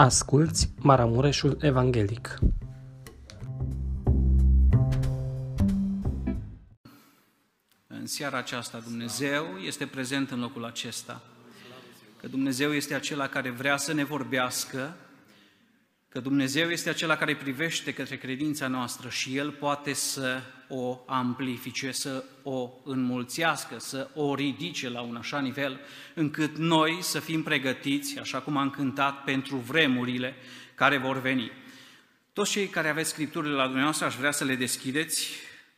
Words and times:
Asculți 0.00 0.72
Maramureșul 0.80 1.58
Evanghelic. 1.60 2.38
În 7.86 8.06
seara 8.06 8.38
aceasta 8.38 8.78
Dumnezeu 8.78 9.44
este 9.66 9.86
prezent 9.86 10.30
în 10.30 10.40
locul 10.40 10.64
acesta. 10.64 11.22
Că 12.20 12.28
Dumnezeu 12.28 12.72
este 12.72 12.94
acela 12.94 13.28
care 13.28 13.50
vrea 13.50 13.76
să 13.76 13.92
ne 13.92 14.04
vorbească, 14.04 14.96
că 16.08 16.20
Dumnezeu 16.20 16.70
este 16.70 16.88
acela 16.88 17.16
care 17.16 17.36
privește 17.36 17.92
către 17.94 18.16
credința 18.16 18.68
noastră 18.68 19.08
și 19.08 19.36
El 19.36 19.50
poate 19.50 19.92
să 19.92 20.40
o 20.68 20.98
amplifice, 21.06 21.90
să 21.90 22.24
o 22.42 22.70
înmulțească, 22.84 23.78
să 23.78 24.10
o 24.14 24.34
ridice 24.34 24.88
la 24.88 25.00
un 25.00 25.16
așa 25.16 25.40
nivel 25.40 25.80
încât 26.14 26.56
noi 26.56 26.98
să 27.00 27.20
fim 27.20 27.42
pregătiți, 27.42 28.18
așa 28.18 28.40
cum 28.40 28.56
am 28.56 28.70
cântat, 28.70 29.24
pentru 29.24 29.56
vremurile 29.56 30.34
care 30.74 30.96
vor 30.96 31.20
veni. 31.20 31.50
Toți 32.32 32.50
cei 32.50 32.66
care 32.66 32.88
aveți 32.88 33.10
scripturile 33.10 33.54
la 33.54 33.64
dumneavoastră, 33.64 34.06
aș 34.06 34.14
vrea 34.14 34.30
să 34.30 34.44
le 34.44 34.54
deschideți 34.54 35.30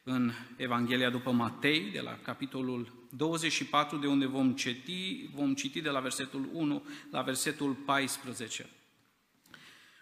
în 0.02 0.32
Evanghelia 0.56 1.10
după 1.10 1.30
Matei, 1.30 1.90
de 1.92 2.00
la 2.00 2.18
capitolul 2.22 3.06
24, 3.10 3.96
de 3.96 4.06
unde 4.06 4.26
vom 4.26 4.52
citi, 4.52 5.30
vom 5.34 5.54
citi 5.54 5.80
de 5.80 5.90
la 5.90 6.00
versetul 6.00 6.48
1 6.52 6.82
la 7.10 7.22
versetul 7.22 7.72
14. 7.72 8.66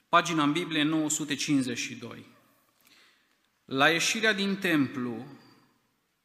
Pagina 0.08 0.42
în 0.42 0.52
Biblie 0.52 0.82
952. 0.82 2.26
La 3.64 3.90
ieșirea 3.90 4.32
din 4.32 4.56
templu, 4.56 5.26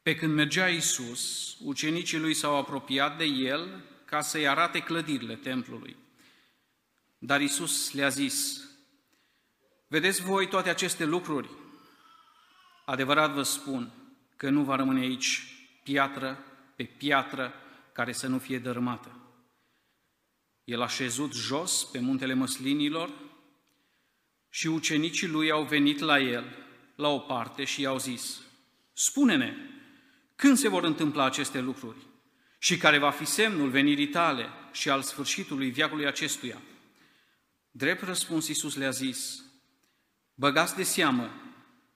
pe 0.02 0.14
când 0.14 0.34
mergea 0.34 0.68
Isus, 0.68 1.56
ucenicii 1.60 2.18
lui 2.18 2.34
s-au 2.34 2.56
apropiat 2.56 3.18
de 3.18 3.24
el 3.24 3.84
ca 4.04 4.20
să-i 4.20 4.48
arate 4.48 4.80
clădirile 4.80 5.36
templului. 5.36 5.96
Dar 7.18 7.40
Isus 7.40 7.92
le-a 7.92 8.08
zis, 8.08 8.68
Vedeți 9.86 10.22
voi 10.22 10.48
toate 10.48 10.68
aceste 10.68 11.04
lucruri? 11.04 11.50
Adevărat 12.84 13.32
vă 13.32 13.42
spun 13.42 13.92
că 14.36 14.50
nu 14.50 14.62
va 14.62 14.76
rămâne 14.76 15.00
aici 15.00 15.42
piatră 15.82 16.44
pe 16.76 16.84
piatră 16.84 17.54
care 17.92 18.12
să 18.12 18.26
nu 18.26 18.38
fie 18.38 18.58
dărâmată. 18.58 19.18
El 20.64 20.82
a 20.82 20.88
șezut 20.88 21.34
jos 21.34 21.84
pe 21.84 21.98
muntele 21.98 22.34
măslinilor 22.34 23.10
și 24.54 24.66
ucenicii 24.66 25.26
lui 25.26 25.50
au 25.50 25.64
venit 25.64 25.98
la 25.98 26.20
el, 26.20 26.44
la 26.94 27.08
o 27.08 27.18
parte, 27.18 27.64
și 27.64 27.80
i-au 27.80 27.98
zis, 27.98 28.40
Spune-ne, 28.92 29.56
când 30.36 30.56
se 30.56 30.68
vor 30.68 30.84
întâmpla 30.84 31.24
aceste 31.24 31.60
lucruri 31.60 31.96
și 32.58 32.76
care 32.76 32.98
va 32.98 33.10
fi 33.10 33.24
semnul 33.24 33.68
venirii 33.70 34.08
tale 34.08 34.48
și 34.72 34.90
al 34.90 35.02
sfârșitului 35.02 35.70
viacului 35.70 36.06
acestuia? 36.06 36.62
Drept 37.70 38.02
răspuns 38.02 38.48
Iisus 38.48 38.76
le-a 38.76 38.90
zis, 38.90 39.44
Băgați 40.34 40.76
de 40.76 40.82
seamă 40.82 41.30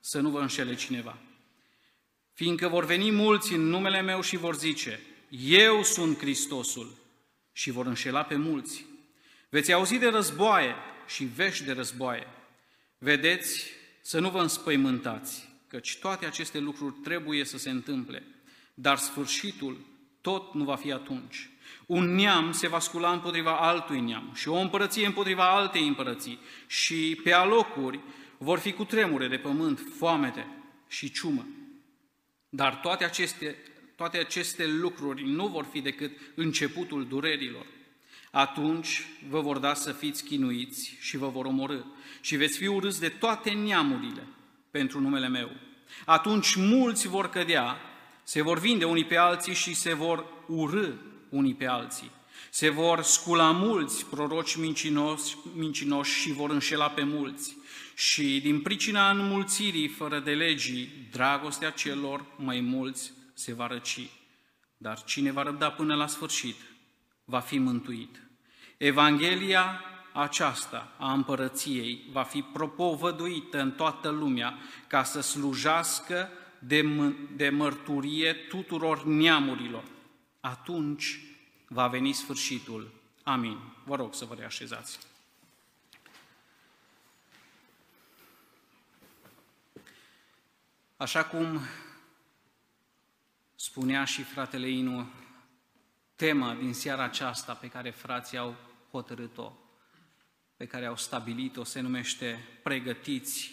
să 0.00 0.20
nu 0.20 0.30
vă 0.30 0.40
înșele 0.40 0.74
cineva, 0.74 1.18
fiindcă 2.32 2.68
vor 2.68 2.84
veni 2.84 3.10
mulți 3.10 3.52
în 3.52 3.60
numele 3.60 4.00
meu 4.00 4.20
și 4.20 4.36
vor 4.36 4.56
zice, 4.56 5.00
Eu 5.28 5.82
sunt 5.82 6.18
Hristosul, 6.18 6.96
și 7.52 7.70
vor 7.70 7.86
înșela 7.86 8.22
pe 8.22 8.36
mulți. 8.36 8.84
Veți 9.48 9.72
auzi 9.72 9.98
de 9.98 10.08
războaie 10.08 10.74
și 11.06 11.24
vești 11.24 11.64
de 11.64 11.72
războaie. 11.72 12.26
Vedeți 12.98 13.64
să 14.00 14.20
nu 14.20 14.30
vă 14.30 14.40
înspăimântați, 14.40 15.48
căci 15.68 15.96
toate 15.96 16.26
aceste 16.26 16.58
lucruri 16.58 16.94
trebuie 16.94 17.44
să 17.44 17.58
se 17.58 17.70
întâmple, 17.70 18.22
dar 18.74 18.98
sfârșitul 18.98 19.86
tot 20.20 20.54
nu 20.54 20.64
va 20.64 20.76
fi 20.76 20.92
atunci. 20.92 21.50
Un 21.86 22.14
neam 22.14 22.52
se 22.52 22.68
va 22.68 22.78
scula 22.78 23.12
împotriva 23.12 23.58
altui 23.58 24.00
neam 24.00 24.30
și 24.34 24.48
o 24.48 24.56
împărăție 24.56 25.06
împotriva 25.06 25.54
altei 25.54 25.86
împărății 25.86 26.38
și 26.66 27.20
pe 27.22 27.32
alocuri 27.32 28.00
vor 28.38 28.58
fi 28.58 28.72
cu 28.72 28.84
tremure 28.84 29.28
de 29.28 29.36
pământ, 29.36 29.80
foamete 29.96 30.46
și 30.88 31.12
ciumă. 31.12 31.46
Dar 32.48 32.74
toate 32.74 33.04
aceste, 33.04 33.56
toate 33.96 34.18
aceste 34.18 34.66
lucruri 34.66 35.28
nu 35.28 35.46
vor 35.46 35.64
fi 35.64 35.80
decât 35.80 36.18
începutul 36.34 37.06
durerilor. 37.06 37.66
Atunci 38.30 39.02
vă 39.28 39.40
vor 39.40 39.58
da 39.58 39.74
să 39.74 39.92
fiți 39.92 40.24
chinuiți 40.24 40.96
și 41.00 41.16
vă 41.16 41.28
vor 41.28 41.44
omorâ 41.44 41.80
și 42.20 42.36
veți 42.36 42.58
fi 42.58 42.66
urâți 42.66 43.00
de 43.00 43.08
toate 43.08 43.50
neamurile 43.50 44.26
pentru 44.70 45.00
numele 45.00 45.28
meu. 45.28 45.50
Atunci 46.04 46.54
mulți 46.54 47.08
vor 47.08 47.30
cădea, 47.30 47.76
se 48.22 48.42
vor 48.42 48.58
vinde 48.58 48.84
unii 48.84 49.04
pe 49.04 49.16
alții 49.16 49.54
și 49.54 49.74
se 49.74 49.94
vor 49.94 50.24
urâ 50.46 50.88
unii 51.28 51.54
pe 51.54 51.66
alții. 51.66 52.10
Se 52.50 52.68
vor 52.68 53.02
scula 53.02 53.50
mulți 53.50 54.06
proroci 54.06 54.56
mincinoși, 54.56 55.36
mincinoși 55.54 56.20
și 56.20 56.32
vor 56.32 56.50
înșela 56.50 56.90
pe 56.90 57.02
mulți. 57.02 57.56
Și 57.94 58.40
din 58.40 58.60
pricina 58.60 59.10
înmulțirii 59.10 59.88
fără 59.88 60.18
de 60.18 60.30
legii, 60.30 61.08
dragostea 61.10 61.70
celor 61.70 62.24
mai 62.36 62.60
mulți 62.60 63.12
se 63.34 63.54
va 63.54 63.66
răci. 63.66 64.08
Dar 64.76 65.02
cine 65.04 65.32
va 65.32 65.42
răbda 65.42 65.70
până 65.70 65.94
la 65.94 66.06
sfârșit, 66.06 66.56
va 67.24 67.40
fi 67.40 67.58
mântuit. 67.58 68.22
Evanghelia 68.76 69.80
aceasta 70.20 70.92
a 70.98 71.12
împărăției 71.12 72.04
va 72.10 72.22
fi 72.22 72.42
propovăduită 72.42 73.60
în 73.60 73.72
toată 73.72 74.08
lumea 74.08 74.58
ca 74.86 75.02
să 75.02 75.20
slujească 75.20 76.30
de, 76.58 76.82
de 77.36 77.48
mărturie 77.48 78.32
tuturor 78.32 79.04
neamurilor. 79.04 79.84
Atunci 80.40 81.20
va 81.68 81.88
veni 81.88 82.12
sfârșitul. 82.12 82.90
Amin. 83.22 83.58
Vă 83.84 83.96
rog 83.96 84.14
să 84.14 84.24
vă 84.24 84.34
reașezați. 84.34 84.98
Așa 90.96 91.24
cum 91.24 91.60
spunea 93.54 94.04
și 94.04 94.22
fratele 94.22 94.68
Inu, 94.68 95.08
tema 96.16 96.54
din 96.54 96.74
seara 96.74 97.02
aceasta 97.02 97.52
pe 97.54 97.68
care 97.68 97.90
frații 97.90 98.38
au 98.38 98.54
hotărât-o, 98.90 99.52
pe 100.58 100.66
care 100.66 100.86
au 100.86 100.96
stabilit-o, 100.96 101.64
se 101.64 101.80
numește 101.80 102.46
Pregătiți 102.62 103.52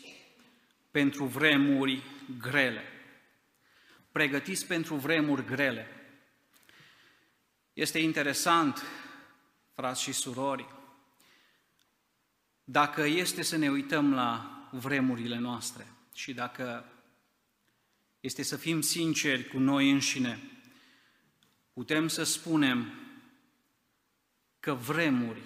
pentru 0.91 1.25
vremuri 1.25 2.03
grele. 2.39 2.83
Pregătiți 4.11 4.65
pentru 4.65 4.95
vremuri 4.95 5.45
grele. 5.45 5.87
Este 7.73 7.99
interesant, 7.99 8.83
frați 9.73 10.01
și 10.01 10.11
surori, 10.11 10.67
dacă 12.63 13.01
este 13.01 13.41
să 13.41 13.57
ne 13.57 13.69
uităm 13.69 14.13
la 14.13 14.67
vremurile 14.71 15.37
noastre 15.37 15.87
și 16.13 16.33
dacă 16.33 16.85
este 18.19 18.43
să 18.43 18.57
fim 18.57 18.81
sinceri 18.81 19.47
cu 19.47 19.57
noi 19.57 19.91
înșine, 19.91 20.39
putem 21.73 22.07
să 22.07 22.23
spunem 22.23 22.93
că 24.59 24.73
vremuri 24.73 25.41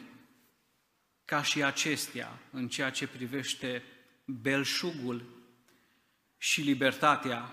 ca 1.30 1.42
și 1.44 1.64
acestea, 1.64 2.40
în 2.52 2.68
ceea 2.68 2.90
ce 2.90 3.08
privește 3.08 3.84
belșugul 4.26 5.24
și 6.38 6.62
libertatea, 6.62 7.52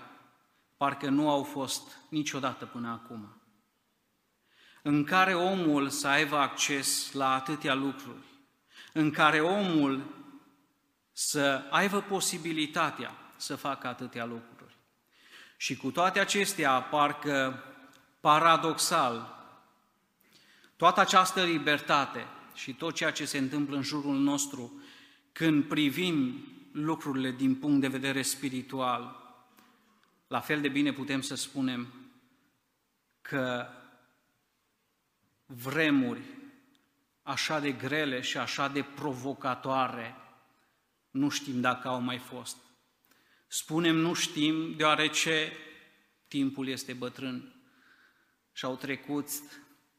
parcă 0.77 1.09
nu 1.09 1.29
au 1.29 1.43
fost 1.43 1.97
niciodată 2.09 2.65
până 2.65 2.89
acum. 2.89 3.41
În 4.81 5.03
care 5.03 5.35
omul 5.35 5.89
să 5.89 6.07
aibă 6.07 6.37
acces 6.37 7.11
la 7.11 7.33
atâtea 7.33 7.73
lucruri, 7.73 8.25
în 8.93 9.11
care 9.11 9.41
omul 9.41 10.03
să 11.11 11.67
aibă 11.69 12.01
posibilitatea 12.01 13.11
să 13.35 13.55
facă 13.55 13.87
atâtea 13.87 14.25
lucruri. 14.25 14.77
Și 15.57 15.77
cu 15.77 15.91
toate 15.91 16.19
acestea, 16.19 16.81
parcă 16.81 17.63
paradoxal, 18.19 19.35
toată 20.75 20.99
această 20.99 21.43
libertate 21.43 22.27
și 22.57 22.73
tot 22.73 22.95
ceea 22.95 23.11
ce 23.11 23.25
se 23.25 23.37
întâmplă 23.37 23.75
în 23.75 23.81
jurul 23.81 24.15
nostru, 24.15 24.81
când 25.31 25.63
privim 25.63 26.45
lucrurile 26.71 27.31
din 27.31 27.55
punct 27.55 27.81
de 27.81 27.87
vedere 27.87 28.21
spiritual, 28.21 29.25
la 30.27 30.39
fel 30.39 30.61
de 30.61 30.67
bine 30.67 30.93
putem 30.93 31.21
să 31.21 31.35
spunem 31.35 31.87
că 33.21 33.67
vremuri 35.45 36.21
așa 37.23 37.59
de 37.59 37.71
grele 37.71 38.21
și 38.21 38.37
așa 38.37 38.67
de 38.67 38.83
provocatoare 38.83 40.15
nu 41.11 41.29
știm 41.29 41.61
dacă 41.61 41.87
au 41.87 42.01
mai 42.01 42.17
fost. 42.17 42.57
Spunem 43.47 43.95
nu 43.95 44.13
știm 44.13 44.75
deoarece 44.75 45.51
timpul 46.27 46.67
este 46.67 46.93
bătrân 46.93 47.55
și 48.53 48.65
au 48.65 48.75
trecut 48.75 49.29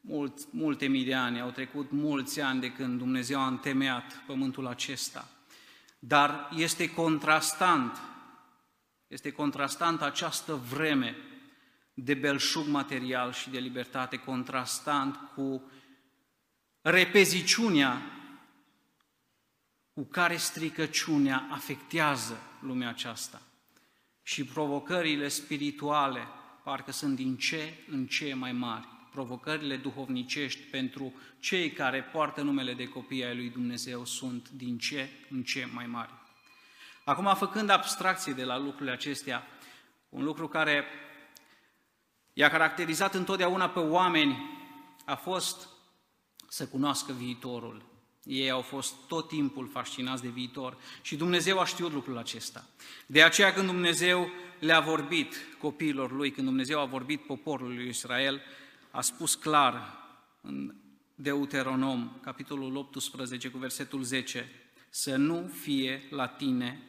mult, 0.09 0.53
multe 0.53 0.87
mii 0.87 1.05
de 1.05 1.15
ani, 1.15 1.41
au 1.41 1.51
trecut 1.51 1.91
mulți 1.91 2.41
ani 2.41 2.61
de 2.61 2.73
când 2.73 2.99
Dumnezeu 2.99 3.41
a 3.41 3.47
întemeiat 3.47 4.23
pământul 4.27 4.67
acesta. 4.67 5.29
Dar 5.99 6.49
este 6.57 6.91
contrastant, 6.91 8.01
este 9.07 9.31
contrastant 9.31 10.03
această 10.03 10.55
vreme 10.55 11.17
de 11.95 12.15
belșug 12.15 12.67
material 12.67 13.33
și 13.33 13.51
de 13.51 13.59
libertate, 13.59 14.17
contrastant 14.17 15.17
cu 15.35 15.71
repeziciunea 16.81 18.03
cu 19.93 20.05
care 20.05 20.37
stricăciunea 20.37 21.49
afectează 21.51 22.41
lumea 22.61 22.89
aceasta. 22.89 23.43
Și 24.23 24.45
provocările 24.45 25.29
spirituale 25.29 26.27
parcă 26.65 26.93
sunt 26.93 27.17
din 27.17 27.37
ce 27.37 27.85
în 27.91 28.07
ce 28.07 28.35
mai 28.35 28.53
mari. 28.53 28.98
Provocările 29.11 29.77
duhovnicești 29.77 30.61
pentru 30.61 31.13
cei 31.41 31.71
care 31.71 32.03
poartă 32.03 32.43
numele 32.43 32.75
de 32.75 32.89
copii 32.89 33.25
ai 33.25 33.37
lui 33.37 33.51
Dumnezeu 33.51 34.05
sunt 34.05 34.49
din 34.51 34.79
ce 34.79 35.09
în 35.31 35.43
ce 35.43 35.69
mai 35.73 35.87
mari. 35.87 36.13
Acum, 37.05 37.35
făcând 37.35 37.71
abstracție 37.71 38.33
de 38.33 38.45
la 38.45 38.59
lucrurile 38.59 38.91
acestea, 38.91 39.47
un 40.09 40.25
lucru 40.25 40.49
care 40.49 40.85
i-a 42.33 42.51
caracterizat 42.51 43.15
întotdeauna 43.15 43.69
pe 43.69 43.79
oameni 43.79 44.57
a 45.05 45.15
fost 45.15 45.69
să 46.49 46.67
cunoască 46.67 47.13
viitorul. 47.13 47.83
Ei 48.25 48.51
au 48.51 48.61
fost 48.61 48.95
tot 49.07 49.29
timpul 49.29 49.69
fascinați 49.69 50.23
de 50.23 50.29
viitor 50.29 50.77
și 51.03 51.17
Dumnezeu 51.17 51.59
a 51.59 51.65
știut 51.65 51.93
lucrul 51.93 52.19
acesta. 52.19 52.65
De 53.07 53.23
aceea 53.23 53.53
când 53.53 53.67
Dumnezeu 53.67 54.31
le-a 54.59 54.81
vorbit 54.81 55.35
copiilor 55.59 56.13
lui, 56.13 56.31
când 56.31 56.47
Dumnezeu 56.47 56.81
a 56.81 56.85
vorbit 56.85 57.27
poporului 57.27 57.77
lui 57.77 57.89
Israel, 57.89 58.43
a 58.91 59.01
spus 59.01 59.35
clar 59.35 59.97
în 60.41 60.75
Deuteronom, 61.15 62.19
capitolul 62.23 62.77
18, 62.77 63.49
cu 63.49 63.59
versetul 63.59 64.03
10, 64.03 64.51
să 64.91 65.17
nu 65.17 65.51
fie 65.63 66.03
la 66.11 66.27
tine 66.27 66.83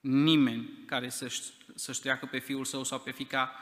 nimeni 0.00 0.68
care 0.86 1.08
să-și, 1.08 1.42
să-și 1.74 2.00
treacă 2.00 2.26
pe 2.26 2.38
fiul 2.38 2.64
său 2.64 2.84
sau 2.84 2.98
pe 2.98 3.10
fica 3.10 3.52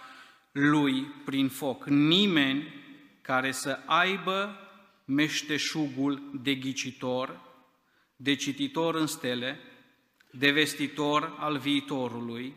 lui 0.52 1.02
prin 1.02 1.48
foc. 1.48 1.86
Nimeni 1.86 2.74
care 3.22 3.52
să 3.52 3.78
aibă 3.86 4.56
meșteșugul 5.04 6.40
de 6.42 6.54
ghicitor, 6.54 7.40
de 8.16 8.34
cititor 8.34 8.94
în 8.94 9.06
stele, 9.06 9.60
de 10.30 10.50
vestitor 10.50 11.36
al 11.38 11.58
viitorului, 11.58 12.54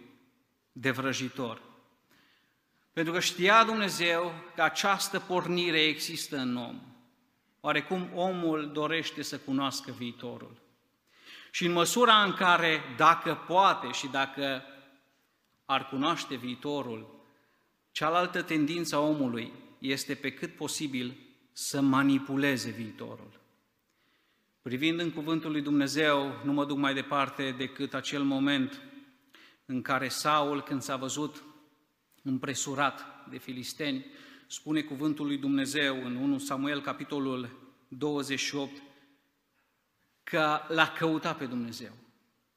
de 0.71 0.91
vrăjitor. 0.91 1.61
Pentru 2.93 3.13
că 3.13 3.19
știa 3.19 3.63
Dumnezeu 3.63 4.33
că 4.55 4.61
această 4.61 5.19
pornire 5.19 5.81
există 5.81 6.37
în 6.37 6.55
om. 6.55 6.81
Oarecum 7.59 8.09
omul 8.13 8.71
dorește 8.73 9.21
să 9.21 9.37
cunoască 9.37 9.91
viitorul. 9.91 10.61
Și 11.51 11.65
în 11.65 11.71
măsura 11.71 12.23
în 12.23 12.33
care, 12.33 12.81
dacă 12.97 13.43
poate 13.47 13.91
și 13.91 14.07
dacă 14.07 14.63
ar 15.65 15.87
cunoaște 15.87 16.35
viitorul, 16.35 17.23
cealaltă 17.91 18.41
tendință 18.41 18.95
a 18.95 18.99
omului 18.99 19.51
este 19.79 20.15
pe 20.15 20.31
cât 20.33 20.55
posibil 20.55 21.17
să 21.51 21.81
manipuleze 21.81 22.69
viitorul. 22.69 23.39
Privind 24.61 24.99
în 24.99 25.11
cuvântul 25.11 25.51
lui 25.51 25.61
Dumnezeu, 25.61 26.41
nu 26.43 26.53
mă 26.53 26.65
duc 26.65 26.77
mai 26.77 26.93
departe 26.93 27.51
decât 27.51 27.93
acel 27.93 28.23
moment 28.23 28.81
în 29.65 29.81
care 29.81 30.07
Saul, 30.07 30.61
când 30.61 30.81
s-a 30.81 30.95
văzut 30.95 31.43
împresurat 32.21 33.05
de 33.29 33.37
filisteni, 33.37 34.05
spune 34.47 34.81
cuvântul 34.81 35.25
lui 35.25 35.37
Dumnezeu 35.37 36.05
în 36.05 36.15
1 36.15 36.37
Samuel, 36.37 36.81
capitolul 36.81 37.49
28, 37.87 38.81
că 40.23 40.59
l-a 40.67 40.87
căutat 40.87 41.37
pe 41.37 41.45
Dumnezeu. 41.45 41.91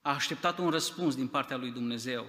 A 0.00 0.14
așteptat 0.14 0.58
un 0.58 0.70
răspuns 0.70 1.14
din 1.14 1.28
partea 1.28 1.56
lui 1.56 1.70
Dumnezeu. 1.70 2.26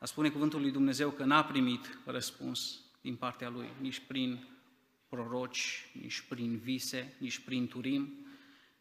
A 0.00 0.04
spune 0.04 0.28
cuvântul 0.28 0.60
lui 0.60 0.70
Dumnezeu 0.70 1.10
că 1.10 1.24
n-a 1.24 1.44
primit 1.44 1.98
răspuns 2.04 2.80
din 3.00 3.16
partea 3.16 3.48
lui, 3.48 3.68
nici 3.80 4.02
prin 4.06 4.46
proroci, 5.08 5.90
nici 6.00 6.20
prin 6.20 6.58
vise, 6.58 7.16
nici 7.18 7.38
prin 7.38 7.68
turim. 7.68 8.26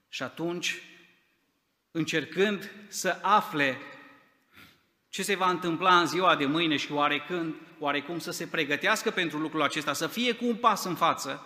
Și 0.09 0.23
atunci, 0.23 0.81
încercând 1.91 2.71
să 2.87 3.19
afle 3.21 3.77
ce 5.15 5.23
se 5.23 5.35
va 5.35 5.49
întâmpla 5.49 5.99
în 5.99 6.07
ziua 6.07 6.35
de 6.35 6.45
mâine 6.45 6.77
și 6.77 6.91
oarecând, 6.91 7.53
oarecum 7.79 8.19
să 8.19 8.31
se 8.31 8.47
pregătească 8.47 9.11
pentru 9.11 9.37
lucrul 9.37 9.61
acesta, 9.61 9.93
să 9.93 10.07
fie 10.07 10.33
cu 10.33 10.45
un 10.45 10.55
pas 10.55 10.85
în 10.85 10.95
față, 10.95 11.43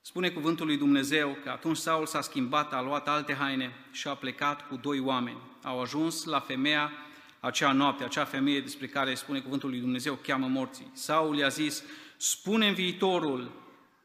spune 0.00 0.30
cuvântul 0.30 0.66
lui 0.66 0.76
Dumnezeu 0.76 1.38
că 1.42 1.50
atunci 1.50 1.76
Saul 1.76 2.06
s-a 2.06 2.20
schimbat, 2.20 2.72
a 2.72 2.82
luat 2.82 3.08
alte 3.08 3.34
haine 3.34 3.72
și 3.92 4.08
a 4.08 4.14
plecat 4.14 4.68
cu 4.68 4.76
doi 4.76 5.00
oameni. 5.00 5.38
Au 5.62 5.80
ajuns 5.80 6.24
la 6.24 6.40
femeia 6.40 6.92
acea 7.40 7.72
noapte, 7.72 8.04
acea 8.04 8.24
femeie 8.24 8.60
despre 8.60 8.86
care 8.86 9.14
spune 9.14 9.40
cuvântul 9.40 9.70
lui 9.70 9.80
Dumnezeu, 9.80 10.14
cheamă 10.14 10.46
morții. 10.46 10.90
Saul 10.92 11.36
i-a 11.36 11.48
zis, 11.48 11.82
spune 12.16 12.72
viitorul, 12.72 13.52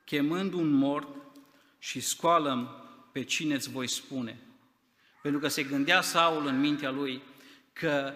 chemând 0.05 0.53
un 0.53 0.69
mort 0.69 1.07
și 1.79 1.99
scoalăm 1.99 2.69
pe 3.11 3.23
cine 3.23 3.53
îți 3.53 3.71
voi 3.71 3.87
spune. 3.87 4.39
Pentru 5.21 5.39
că 5.39 5.47
se 5.47 5.63
gândea 5.63 6.01
Saul 6.01 6.45
în 6.45 6.59
mintea 6.59 6.91
lui 6.91 7.21
că 7.73 8.13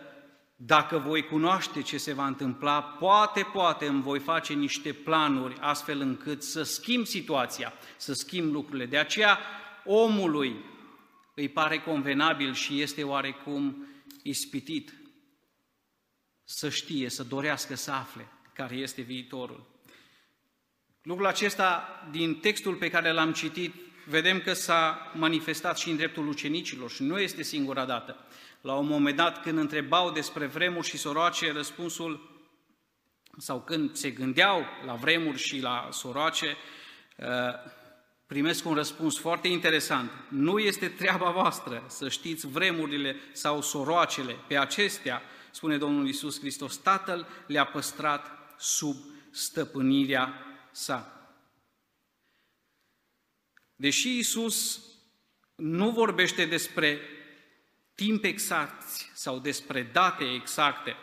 dacă 0.62 0.98
voi 0.98 1.26
cunoaște 1.26 1.82
ce 1.82 1.98
se 1.98 2.14
va 2.14 2.26
întâmpla, 2.26 2.82
poate, 2.82 3.42
poate 3.54 3.86
îmi 3.86 4.02
voi 4.02 4.20
face 4.20 4.54
niște 4.54 4.94
planuri 4.94 5.56
astfel 5.60 6.00
încât 6.00 6.44
să 6.44 6.64
schimb 6.64 7.06
situația, 7.06 7.74
să 7.98 8.14
schimb 8.14 8.54
lucrurile. 8.54 8.86
De 8.86 8.98
aceea 8.98 9.40
omului 9.86 10.56
îi 11.34 11.50
pare 11.50 11.80
convenabil 11.80 12.54
și 12.54 12.82
este 12.82 13.04
oarecum 13.04 13.88
ispitit 14.24 14.94
să 16.44 16.70
știe, 16.70 17.10
să 17.10 17.24
dorească 17.24 17.76
să 17.76 17.92
afle 17.92 18.28
care 18.54 18.76
este 18.76 19.02
viitorul. 19.02 19.68
Lucrul 21.02 21.28
acesta, 21.28 21.88
din 22.12 22.36
textul 22.36 22.76
pe 22.76 22.90
care 22.90 23.12
l-am 23.12 23.34
citit, 23.34 23.74
vedem 24.06 24.40
că 24.40 24.54
s-a 24.54 25.12
manifestat 25.16 25.78
și 25.78 25.90
în 25.90 25.96
dreptul 25.96 26.28
ucenicilor 26.28 26.92
și 26.92 27.04
nu 27.04 27.20
este 27.20 27.44
singura 27.44 27.86
dată. 27.86 28.26
La 28.62 28.74
un 28.74 28.88
moment 28.88 29.16
dat, 29.16 29.42
când 29.42 29.58
întrebau 29.58 30.12
despre 30.12 30.46
vremuri 30.46 30.88
și 30.88 30.98
soroace, 30.98 31.52
răspunsul, 31.52 32.30
sau 33.38 33.62
când 33.62 33.96
se 33.96 34.10
gândeau 34.12 34.66
la 34.86 34.94
vremuri 34.94 35.38
și 35.38 35.60
la 35.60 35.88
soroace, 35.92 36.58
uh, 37.18 37.26
primesc 38.28 38.66
un 38.66 38.74
răspuns 38.74 39.18
foarte 39.18 39.48
interesant. 39.48 40.12
Nu 40.30 40.60
este 40.60 40.88
treaba 40.88 41.32
voastră 41.32 41.84
să 41.88 42.10
știți 42.10 42.48
vremurile 42.48 43.16
sau 43.32 43.62
soroacele. 43.62 44.34
Pe 44.48 44.58
acestea, 44.58 45.22
spune 45.52 45.78
Domnul 45.78 46.08
Isus 46.08 46.40
Hristos, 46.40 46.78
Tatăl 46.78 47.28
le-a 47.48 47.66
păstrat 47.66 48.56
sub 48.58 48.96
stăpânirea 49.32 50.34
sa. 50.72 51.14
Deși 53.76 54.18
Isus 54.18 54.84
nu 55.56 55.90
vorbește 55.90 56.46
despre 56.46 57.00
timp 58.00 58.24
exact 58.24 58.84
sau 59.14 59.40
despre 59.40 59.84
date 59.84 60.34
exacte, 60.34 60.96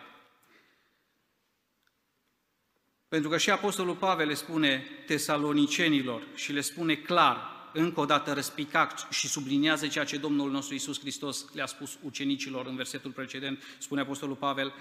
pentru 3.08 3.28
că 3.28 3.38
și 3.38 3.50
Apostolul 3.50 3.96
Pavel 3.96 4.26
le 4.26 4.34
spune 4.34 4.84
tesalonicenilor 5.06 6.26
și 6.34 6.52
le 6.52 6.60
spune 6.60 6.94
clar, 6.94 7.70
încă 7.72 8.00
o 8.00 8.04
dată 8.04 8.32
răspicat 8.32 9.06
și 9.10 9.28
subliniază 9.28 9.86
ceea 9.86 10.04
ce 10.04 10.18
Domnul 10.18 10.50
nostru 10.50 10.74
Isus 10.74 11.00
Hristos 11.00 11.52
le-a 11.52 11.66
spus 11.66 11.98
ucenicilor 12.02 12.66
în 12.66 12.76
versetul 12.76 13.10
precedent, 13.10 13.62
spune 13.78 14.00
Apostolul 14.00 14.36
Pavel, 14.36 14.74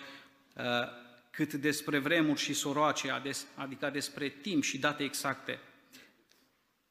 cât 1.32 1.54
despre 1.54 2.00
vremuri 2.00 2.40
și 2.40 2.54
soroace, 2.54 3.22
adică 3.56 3.90
despre 3.90 4.30
timp 4.30 4.64
și 4.64 4.78
date 4.78 5.04
exacte. 5.04 5.60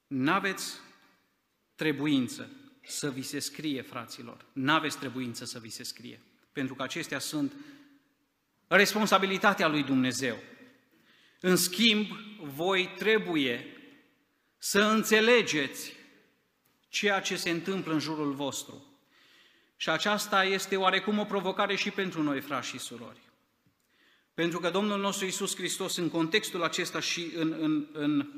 N-aveți 0.07 0.75
trebuință 1.75 2.50
să 2.87 3.11
vi 3.11 3.23
se 3.23 3.38
scrie, 3.38 3.83
fraților. 3.83 4.45
N-aveți 4.53 4.99
trebuință 4.99 5.45
să 5.45 5.59
vi 5.59 5.69
se 5.69 5.83
scrie, 5.83 6.21
pentru 6.53 6.75
că 6.75 6.83
acestea 6.83 7.19
sunt 7.19 7.53
responsabilitatea 8.67 9.69
lui 9.69 9.83
Dumnezeu. 9.83 10.37
În 11.41 11.57
schimb, 11.57 12.07
voi 12.41 12.95
trebuie 12.97 13.67
să 14.59 14.81
înțelegeți 14.81 15.93
ceea 16.88 17.21
ce 17.21 17.37
se 17.37 17.50
întâmplă 17.50 17.93
în 17.93 17.99
jurul 17.99 18.33
vostru. 18.33 18.85
Și 19.76 19.88
aceasta 19.88 20.45
este 20.45 20.76
oarecum 20.76 21.19
o 21.19 21.25
provocare 21.25 21.75
și 21.75 21.91
pentru 21.91 22.23
noi, 22.23 22.41
frați 22.41 22.69
și 22.69 22.79
surori. 22.79 23.19
Pentru 24.35 24.59
că 24.59 24.71
Domnul 24.71 25.00
nostru 25.00 25.25
Iisus 25.25 25.57
Hristos, 25.57 25.97
în 25.97 26.11
contextul 26.11 26.62
acesta 26.62 27.00
și 27.00 27.31
în, 27.37 27.57
în, 27.59 27.87
în 27.93 28.31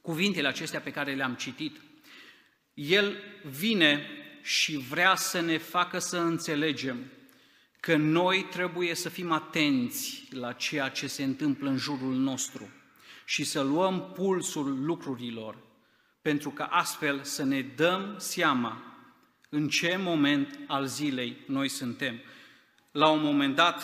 cuvintele 0.00 0.48
acestea 0.48 0.80
pe 0.80 0.90
care 0.90 1.14
le-am 1.14 1.34
citit, 1.34 1.80
El 2.74 3.16
vine 3.50 4.06
și 4.42 4.76
vrea 4.76 5.14
să 5.14 5.40
ne 5.40 5.58
facă 5.58 5.98
să 5.98 6.18
înțelegem 6.18 7.10
că 7.80 7.96
noi 7.96 8.46
trebuie 8.50 8.94
să 8.94 9.08
fim 9.08 9.32
atenți 9.32 10.28
la 10.30 10.52
ceea 10.52 10.88
ce 10.88 11.06
se 11.06 11.22
întâmplă 11.22 11.68
în 11.70 11.76
jurul 11.76 12.14
nostru 12.14 12.68
și 13.24 13.44
să 13.44 13.62
luăm 13.62 14.12
pulsul 14.14 14.84
lucrurilor, 14.84 15.58
pentru 16.22 16.50
că 16.50 16.62
astfel 16.62 17.22
să 17.22 17.44
ne 17.44 17.60
dăm 17.60 18.14
seama 18.18 18.82
în 19.48 19.68
ce 19.68 19.96
moment 19.96 20.58
al 20.66 20.86
zilei 20.86 21.36
noi 21.46 21.68
suntem. 21.68 22.20
La 22.90 23.08
un 23.08 23.22
moment 23.22 23.54
dat, 23.54 23.82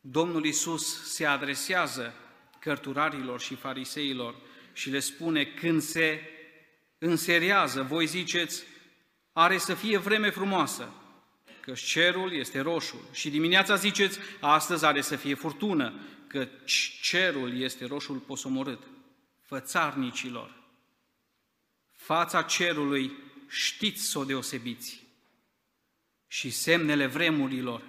Domnul 0.00 0.44
Isus 0.44 1.12
se 1.12 1.26
adresează 1.26 2.14
cărturarilor 2.60 3.40
și 3.40 3.54
fariseilor 3.54 4.34
și 4.72 4.90
le 4.90 4.98
spune 4.98 5.44
când 5.44 5.82
se 5.82 6.20
înserează, 7.06 7.82
voi 7.82 8.06
ziceți, 8.06 8.62
are 9.32 9.58
să 9.58 9.74
fie 9.74 9.98
vreme 9.98 10.30
frumoasă, 10.30 10.92
că 11.60 11.72
cerul 11.72 12.32
este 12.32 12.60
roșu. 12.60 13.08
Și 13.12 13.30
dimineața 13.30 13.74
ziceți, 13.74 14.18
astăzi 14.40 14.84
are 14.84 15.00
să 15.00 15.16
fie 15.16 15.34
furtună, 15.34 16.00
că 16.26 16.48
cerul 17.00 17.60
este 17.60 17.86
roșul 17.86 18.16
posomorât. 18.16 18.82
Fățarnicilor, 19.42 20.62
fața 21.92 22.42
cerului 22.42 23.12
știți 23.48 24.02
să 24.02 24.18
o 24.18 24.24
deosebiți 24.24 25.06
și 26.26 26.50
semnele 26.50 27.06
vremurilor 27.06 27.82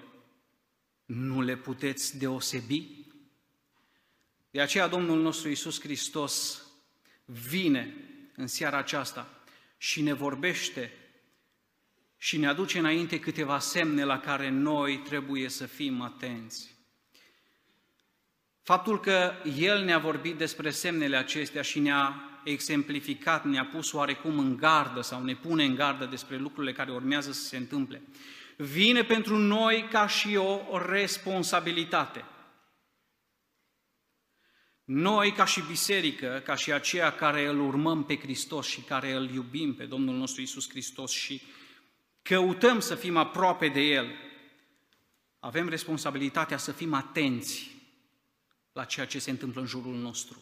nu 1.05 1.41
le 1.41 1.55
puteți 1.55 2.17
deosebi? 2.17 2.87
De 4.51 4.61
aceea 4.61 4.87
Domnul 4.87 5.21
nostru 5.21 5.49
Iisus 5.49 5.81
Hristos 5.81 6.61
vine 7.25 8.06
în 8.39 8.47
seara 8.47 8.77
aceasta 8.77 9.27
și 9.77 10.01
ne 10.01 10.13
vorbește 10.13 10.93
și 12.17 12.37
ne 12.37 12.47
aduce 12.47 12.79
înainte 12.79 13.19
câteva 13.19 13.59
semne 13.59 14.03
la 14.03 14.19
care 14.19 14.49
noi 14.49 14.97
trebuie 14.97 15.49
să 15.49 15.65
fim 15.65 16.01
atenți. 16.01 16.75
Faptul 18.61 18.99
că 18.99 19.33
El 19.59 19.83
ne-a 19.83 19.99
vorbit 19.99 20.35
despre 20.37 20.69
semnele 20.69 21.17
acestea 21.17 21.61
și 21.61 21.79
ne-a 21.79 22.21
exemplificat, 22.43 23.45
ne-a 23.45 23.65
pus 23.65 23.91
oarecum 23.91 24.39
în 24.39 24.55
gardă 24.55 25.01
sau 25.01 25.23
ne 25.23 25.35
pune 25.35 25.63
în 25.63 25.75
gardă 25.75 26.05
despre 26.05 26.37
lucrurile 26.37 26.73
care 26.73 26.91
urmează 26.91 27.31
să 27.31 27.43
se 27.43 27.57
întâmple, 27.57 28.01
vine 28.57 29.03
pentru 29.03 29.37
noi 29.37 29.87
ca 29.91 30.07
și 30.07 30.35
o 30.35 30.77
responsabilitate. 30.85 32.25
Noi, 34.87 35.31
ca 35.31 35.45
și 35.45 35.61
biserică, 35.61 36.41
ca 36.45 36.55
și 36.55 36.71
aceia 36.71 37.15
care 37.15 37.45
îl 37.45 37.59
urmăm 37.59 38.03
pe 38.03 38.17
Hristos 38.17 38.67
și 38.67 38.81
care 38.81 39.11
îl 39.11 39.29
iubim 39.29 39.75
pe 39.75 39.85
Domnul 39.85 40.15
nostru 40.15 40.41
Isus 40.41 40.69
Hristos 40.69 41.11
și 41.11 41.41
căutăm 42.21 42.79
să 42.79 42.95
fim 42.95 43.17
aproape 43.17 43.67
de 43.67 43.79
El, 43.79 44.15
avem 45.39 45.69
responsabilitatea 45.69 46.57
să 46.57 46.71
fim 46.71 46.93
atenți 46.93 47.71
la 48.71 48.85
ceea 48.85 49.05
ce 49.05 49.19
se 49.19 49.29
întâmplă 49.29 49.61
în 49.61 49.67
jurul 49.67 49.95
nostru. 49.95 50.41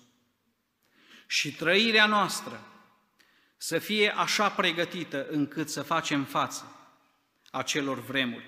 Și 1.27 1.55
trăirea 1.55 2.05
noastră 2.05 2.67
să 3.57 3.79
fie 3.79 4.09
așa 4.09 4.49
pregătită 4.49 5.27
încât 5.29 5.69
să 5.69 5.81
facem 5.81 6.23
față 6.23 6.91
acelor 7.51 7.99
vremuri. 7.99 8.45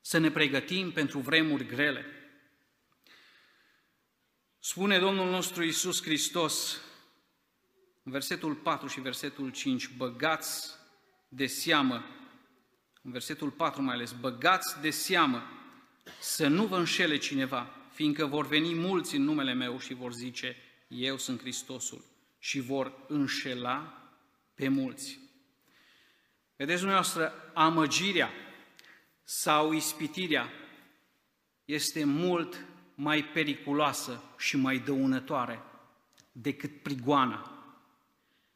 Să 0.00 0.18
ne 0.18 0.30
pregătim 0.30 0.92
pentru 0.92 1.18
vremuri 1.18 1.66
grele. 1.66 2.13
Spune 4.66 4.98
Domnul 4.98 5.30
nostru 5.30 5.64
Isus 5.64 6.02
Hristos 6.02 6.80
în 8.02 8.12
versetul 8.12 8.54
4 8.54 8.86
și 8.86 9.00
versetul 9.00 9.50
5, 9.50 9.88
băgați 9.96 10.70
de 11.28 11.46
seamă, 11.46 12.04
în 13.02 13.10
versetul 13.10 13.50
4 13.50 13.82
mai 13.82 13.94
ales, 13.94 14.12
băgați 14.12 14.80
de 14.80 14.90
seamă 14.90 15.42
să 16.20 16.48
nu 16.48 16.66
vă 16.66 16.76
înșele 16.76 17.16
cineva, 17.16 17.76
fiindcă 17.92 18.26
vor 18.26 18.46
veni 18.46 18.74
mulți 18.74 19.16
în 19.16 19.22
numele 19.22 19.52
meu 19.52 19.78
și 19.78 19.94
vor 19.94 20.12
zice, 20.12 20.56
eu 20.88 21.18
sunt 21.18 21.40
Hristosul, 21.40 22.04
și 22.38 22.60
vor 22.60 22.94
înșela 23.08 24.02
pe 24.54 24.68
mulți. 24.68 25.18
Vedeți 26.56 26.78
dumneavoastră, 26.78 27.50
amăgirea 27.54 28.30
sau 29.24 29.72
ispitirea 29.72 30.50
este 31.64 32.04
mult 32.04 32.64
mai 32.94 33.24
periculoasă 33.24 34.22
și 34.38 34.56
mai 34.56 34.78
dăunătoare 34.78 35.62
decât 36.32 36.82
prigoana. 36.82 37.48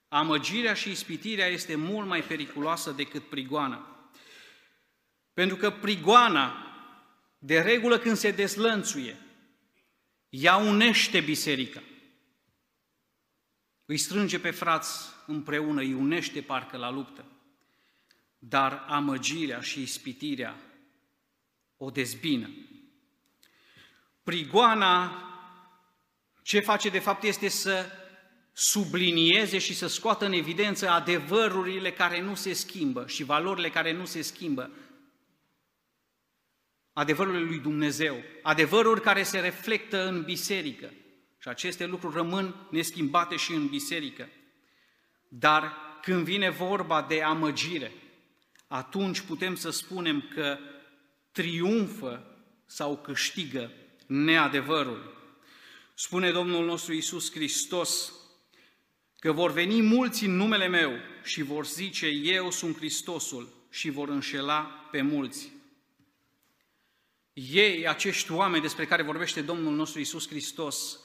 Amăgirea 0.08 0.74
și 0.74 0.90
ispitirea 0.90 1.46
este 1.46 1.74
mult 1.74 2.06
mai 2.06 2.22
periculoasă 2.22 2.90
decât 2.90 3.28
prigoana. 3.28 4.10
Pentru 5.34 5.56
că 5.56 5.70
prigoana, 5.70 6.66
de 7.38 7.60
regulă 7.60 7.98
când 7.98 8.16
se 8.16 8.30
deslănțuie, 8.30 9.16
ea 10.28 10.56
unește 10.56 11.20
biserica. 11.20 11.82
Îi 13.84 13.96
strânge 13.96 14.38
pe 14.38 14.50
frați 14.50 15.08
împreună, 15.26 15.80
îi 15.80 15.92
unește 15.92 16.40
parcă 16.40 16.76
la 16.76 16.90
luptă. 16.90 17.24
Dar 18.38 18.84
amăgirea 18.88 19.60
și 19.60 19.82
ispitirea 19.82 20.56
o 21.76 21.90
dezbină. 21.90 22.50
Prigoana 24.28 25.22
ce 26.42 26.60
face 26.60 26.88
de 26.88 26.98
fapt 26.98 27.22
este 27.22 27.48
să 27.48 27.86
sublinieze 28.52 29.58
și 29.58 29.74
să 29.74 29.86
scoată 29.86 30.24
în 30.24 30.32
evidență 30.32 30.88
adevărurile 30.88 31.92
care 31.92 32.20
nu 32.20 32.34
se 32.34 32.52
schimbă 32.52 33.06
și 33.06 33.24
valorile 33.24 33.70
care 33.70 33.92
nu 33.92 34.04
se 34.04 34.22
schimbă. 34.22 34.70
Adevărurile 36.92 37.42
lui 37.42 37.58
Dumnezeu, 37.58 38.22
adevăruri 38.42 39.00
care 39.00 39.22
se 39.22 39.40
reflectă 39.40 40.06
în 40.08 40.22
biserică. 40.22 40.92
Și 41.38 41.48
aceste 41.48 41.86
lucruri 41.86 42.14
rămân 42.14 42.66
neschimbate 42.70 43.36
și 43.36 43.52
în 43.52 43.66
biserică. 43.66 44.28
Dar 45.28 45.72
când 46.02 46.24
vine 46.24 46.50
vorba 46.50 47.02
de 47.02 47.22
amăgire, 47.22 47.92
atunci 48.66 49.20
putem 49.20 49.54
să 49.54 49.70
spunem 49.70 50.28
că 50.34 50.58
triumfă 51.32 52.36
sau 52.66 52.96
câștigă 52.96 53.72
neadevărul. 54.08 55.16
Spune 55.94 56.30
Domnul 56.30 56.64
nostru 56.64 56.92
Iisus 56.92 57.32
Hristos 57.32 58.12
că 59.18 59.32
vor 59.32 59.52
veni 59.52 59.82
mulți 59.82 60.24
în 60.24 60.36
numele 60.36 60.66
meu 60.66 60.92
și 61.24 61.42
vor 61.42 61.66
zice, 61.66 62.06
eu 62.06 62.50
sunt 62.50 62.76
Hristosul 62.76 63.48
și 63.70 63.90
vor 63.90 64.08
înșela 64.08 64.88
pe 64.90 65.02
mulți. 65.02 65.52
Ei, 67.32 67.88
acești 67.88 68.32
oameni 68.32 68.62
despre 68.62 68.86
care 68.86 69.02
vorbește 69.02 69.42
Domnul 69.42 69.74
nostru 69.74 69.98
Iisus 69.98 70.28
Hristos, 70.28 70.98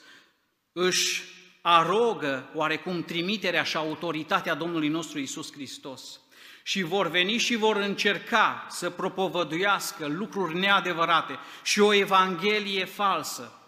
își 0.72 1.22
arogă 1.62 2.50
oarecum 2.54 3.02
trimiterea 3.02 3.62
și 3.62 3.76
autoritatea 3.76 4.54
Domnului 4.54 4.88
nostru 4.88 5.18
Isus 5.18 5.52
Hristos 5.52 6.20
și 6.66 6.82
vor 6.82 7.08
veni 7.08 7.36
și 7.36 7.56
vor 7.56 7.76
încerca 7.76 8.66
să 8.70 8.90
propovăduiască 8.90 10.06
lucruri 10.06 10.58
neadevărate 10.58 11.38
și 11.62 11.80
o 11.80 11.92
evanghelie 11.92 12.84
falsă 12.84 13.58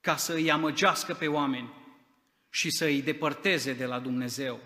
ca 0.00 0.16
să 0.16 0.32
îi 0.32 0.50
amăgească 0.50 1.14
pe 1.14 1.26
oameni 1.26 1.72
și 2.50 2.70
să 2.70 2.84
îi 2.84 3.02
depărteze 3.02 3.72
de 3.72 3.84
la 3.84 3.98
Dumnezeu, 3.98 4.60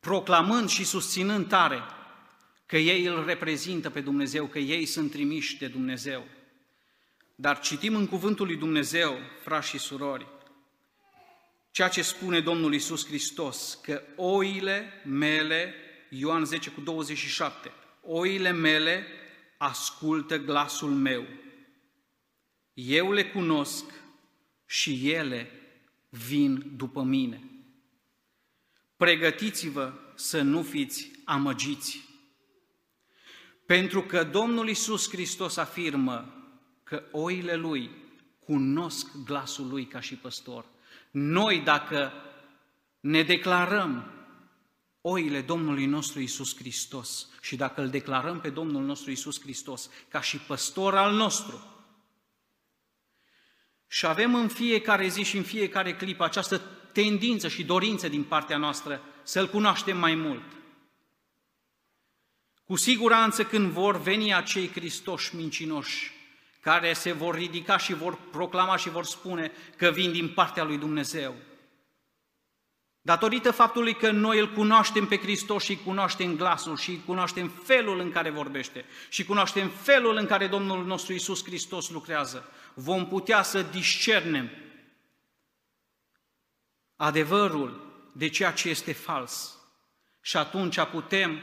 proclamând 0.00 0.68
și 0.68 0.84
susținând 0.84 1.48
tare 1.48 1.82
că 2.66 2.76
ei 2.76 3.04
îl 3.04 3.24
reprezintă 3.24 3.90
pe 3.90 4.00
Dumnezeu, 4.00 4.46
că 4.46 4.58
ei 4.58 4.86
sunt 4.86 5.10
trimiși 5.10 5.58
de 5.58 5.66
Dumnezeu. 5.66 6.24
Dar 7.34 7.60
citim 7.60 7.94
în 7.94 8.06
cuvântul 8.06 8.46
lui 8.46 8.56
Dumnezeu, 8.56 9.18
frați 9.42 9.68
și 9.68 9.78
surori, 9.78 10.26
ceea 11.70 11.88
ce 11.88 12.02
spune 12.02 12.40
Domnul 12.40 12.74
Isus 12.74 13.06
Hristos, 13.06 13.78
că 13.82 14.02
oile 14.16 15.02
mele, 15.04 15.74
Ioan 16.14 16.44
10 16.44 16.70
cu 16.70 16.80
27, 16.80 17.72
oile 18.02 18.50
mele 18.50 19.06
ascultă 19.58 20.38
glasul 20.38 20.90
meu. 20.90 21.26
Eu 22.74 23.12
le 23.12 23.24
cunosc 23.24 23.84
și 24.66 25.10
ele 25.10 25.50
vin 26.08 26.72
după 26.76 27.02
mine. 27.02 27.42
Pregătiți-vă 28.96 29.92
să 30.14 30.42
nu 30.42 30.62
fiți 30.62 31.10
amăgiți. 31.24 32.08
Pentru 33.66 34.02
că 34.02 34.24
Domnul 34.24 34.68
Isus 34.68 35.10
Hristos 35.10 35.56
afirmă 35.56 36.34
că 36.82 37.04
oile 37.10 37.54
lui 37.54 37.90
cunosc 38.38 39.06
glasul 39.24 39.68
lui 39.68 39.86
ca 39.86 40.00
și 40.00 40.14
păstor. 40.14 40.64
Noi, 41.10 41.60
dacă 41.60 42.12
ne 43.00 43.22
declarăm 43.22 44.21
oile 45.02 45.40
Domnului 45.40 45.86
nostru 45.86 46.20
Isus 46.20 46.56
Hristos 46.56 47.28
și 47.40 47.56
dacă 47.56 47.80
îl 47.80 47.88
declarăm 47.88 48.40
pe 48.40 48.50
Domnul 48.50 48.84
nostru 48.84 49.10
Isus 49.10 49.40
Hristos 49.40 49.90
ca 50.08 50.20
și 50.20 50.38
păstor 50.38 50.96
al 50.96 51.14
nostru, 51.14 51.66
și 53.92 54.06
avem 54.06 54.34
în 54.34 54.48
fiecare 54.48 55.08
zi 55.08 55.22
și 55.22 55.36
în 55.36 55.42
fiecare 55.42 55.94
clip 55.94 56.20
această 56.20 56.58
tendință 56.92 57.48
și 57.48 57.64
dorință 57.64 58.08
din 58.08 58.24
partea 58.24 58.56
noastră 58.56 59.00
să-L 59.22 59.48
cunoaștem 59.48 59.96
mai 59.96 60.14
mult. 60.14 60.42
Cu 62.64 62.76
siguranță 62.76 63.44
când 63.44 63.70
vor 63.70 64.00
veni 64.00 64.34
acei 64.34 64.70
Hristoși 64.70 65.36
mincinoși, 65.36 66.12
care 66.60 66.92
se 66.92 67.12
vor 67.12 67.34
ridica 67.34 67.76
și 67.76 67.94
vor 67.94 68.18
proclama 68.30 68.76
și 68.76 68.90
vor 68.90 69.04
spune 69.04 69.52
că 69.76 69.90
vin 69.90 70.12
din 70.12 70.28
partea 70.28 70.64
lui 70.64 70.78
Dumnezeu. 70.78 71.34
Datorită 73.04 73.50
faptului 73.50 73.94
că 73.94 74.10
noi 74.10 74.38
îl 74.38 74.52
cunoaștem 74.52 75.06
pe 75.06 75.18
Hristos 75.18 75.64
și 75.64 75.76
cunoaștem 75.76 76.36
glasul 76.36 76.76
și 76.76 77.02
cunoaștem 77.06 77.48
felul 77.48 78.00
în 78.00 78.12
care 78.12 78.30
vorbește 78.30 78.84
și 79.08 79.24
cunoaștem 79.24 79.68
felul 79.68 80.16
în 80.16 80.26
care 80.26 80.46
Domnul 80.46 80.84
nostru 80.84 81.12
Isus 81.12 81.44
Hristos 81.44 81.90
lucrează, 81.90 82.48
vom 82.74 83.08
putea 83.08 83.42
să 83.42 83.62
discernem 83.62 84.50
adevărul 86.96 87.92
de 88.12 88.28
ceea 88.28 88.52
ce 88.52 88.68
este 88.68 88.92
fals 88.92 89.58
Și 90.20 90.36
atunci 90.36 90.80
putem 90.80 91.40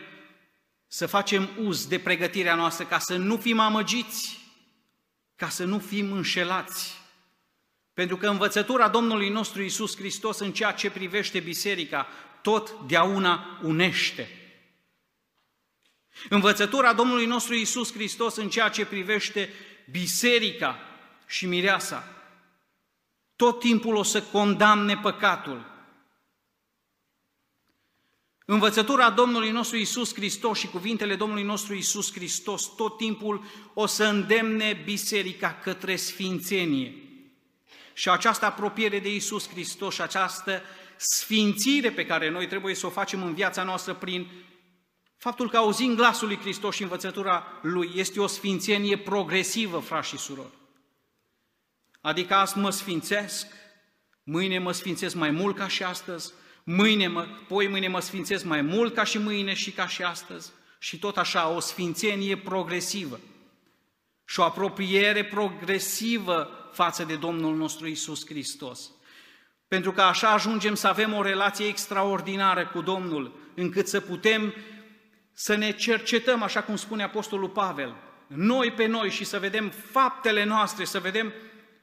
să 0.88 1.08
facem 1.08 1.50
uz 1.58 1.88
de 1.88 2.00
pregătirea 2.00 2.56
noastră 2.56 2.86
ca 2.86 3.00
să 3.00 3.16
nu 3.16 3.38
fim 3.38 3.60
amăgiți, 3.60 4.40
ca 5.36 5.50
să 5.50 5.64
nu 5.64 5.80
fim 5.80 6.12
înșelați. 6.12 6.99
Pentru 8.00 8.18
că 8.18 8.28
învățătura 8.28 8.90
Domnului 8.90 9.30
nostru 9.30 9.62
Isus 9.62 9.96
Hristos 9.96 10.40
în 10.40 10.52
ceea 10.52 10.72
ce 10.72 10.90
privește 10.90 11.40
biserica 11.40 12.08
totdeauna 12.42 13.60
unește. 13.64 14.30
Învățătura 16.30 16.94
Domnului 16.94 17.26
nostru 17.26 17.54
Isus 17.54 17.92
Hristos 17.92 18.36
în 18.36 18.50
ceea 18.50 18.70
ce 18.70 18.86
privește 18.86 19.50
biserica 19.92 20.80
și 21.28 21.46
mireasa 21.46 22.04
tot 23.36 23.60
timpul 23.60 23.96
o 23.96 24.04
să 24.04 24.22
condamne 24.24 24.98
păcatul. 24.98 25.66
Învățătura 28.46 29.10
Domnului 29.10 29.52
nostru 29.52 29.78
Isus 29.78 30.14
Hristos 30.14 30.58
și 30.58 30.68
cuvintele 30.68 31.16
Domnului 31.16 31.44
nostru 31.44 31.74
Isus 31.74 32.14
Hristos 32.14 32.76
tot 32.76 32.98
timpul 32.98 33.44
o 33.74 33.86
să 33.86 34.04
îndemne 34.04 34.82
biserica 34.86 35.60
către 35.64 35.96
sfințenie. 35.96 37.09
Și 38.00 38.10
această 38.10 38.46
apropiere 38.46 39.00
de 39.00 39.14
Isus 39.14 39.50
Hristos 39.50 39.94
și 39.94 40.02
această 40.02 40.62
sfințire 40.96 41.92
pe 41.92 42.06
care 42.06 42.30
noi 42.30 42.48
trebuie 42.48 42.76
să 42.76 42.86
o 42.86 42.90
facem 42.90 43.24
în 43.24 43.34
viața 43.34 43.64
noastră 43.64 43.94
prin 43.94 44.28
faptul 45.18 45.50
că 45.50 45.58
auzim 45.58 45.96
glasul 45.96 46.28
lui 46.28 46.38
Hristos 46.38 46.76
și 46.76 46.82
învățătura 46.82 47.60
Lui 47.62 47.92
este 47.96 48.20
o 48.20 48.28
sfințenie 48.28 48.98
progresivă, 48.98 49.80
frați 49.80 50.08
și 50.08 50.18
surori. 50.18 50.54
Adică 52.02 52.34
azi 52.34 52.58
mă 52.58 52.70
sfințesc, 52.70 53.48
mâine 54.24 54.60
mă 54.60 54.72
sfințesc 54.72 55.16
mai 55.16 55.32
mult 55.32 55.56
ca 55.56 55.68
și 55.68 55.84
astăzi, 55.84 56.34
mâine 56.64 57.08
mă, 57.08 57.28
poi 57.48 57.68
mâine 57.68 57.88
mă 57.88 58.00
sfințesc 58.00 58.44
mai 58.44 58.62
mult 58.62 58.94
ca 58.94 59.04
și 59.04 59.18
mâine 59.18 59.54
și 59.54 59.72
ca 59.72 59.88
și 59.88 60.04
astăzi. 60.04 60.52
Și 60.78 61.00
tot 61.00 61.18
așa, 61.18 61.50
o 61.50 61.60
sfințenie 61.60 62.38
progresivă 62.38 63.20
și 64.26 64.40
o 64.40 64.44
apropiere 64.44 65.26
progresivă 65.26 66.59
față 66.72 67.04
de 67.04 67.16
Domnul 67.16 67.56
nostru 67.56 67.88
Isus 67.88 68.26
Hristos. 68.26 68.92
Pentru 69.68 69.92
că 69.92 70.02
așa 70.02 70.30
ajungem 70.30 70.76
să 70.76 70.88
avem 70.88 71.14
o 71.14 71.22
relație 71.22 71.66
extraordinară 71.66 72.68
cu 72.68 72.82
Domnul, 72.82 73.40
încât 73.56 73.88
să 73.88 74.00
putem 74.00 74.54
să 75.34 75.56
ne 75.56 75.72
cercetăm, 75.72 76.44
așa 76.44 76.64
cum 76.64 76.76
spune 76.76 77.04
Apostolul 77.04 77.50
Pavel, 77.50 77.96
noi 78.28 78.72
pe 78.72 78.86
noi 78.86 79.10
și 79.10 79.24
să 79.24 79.40
vedem 79.40 79.70
faptele 79.70 80.44
noastre, 80.44 80.86
să 80.86 81.00
vedem 81.00 81.34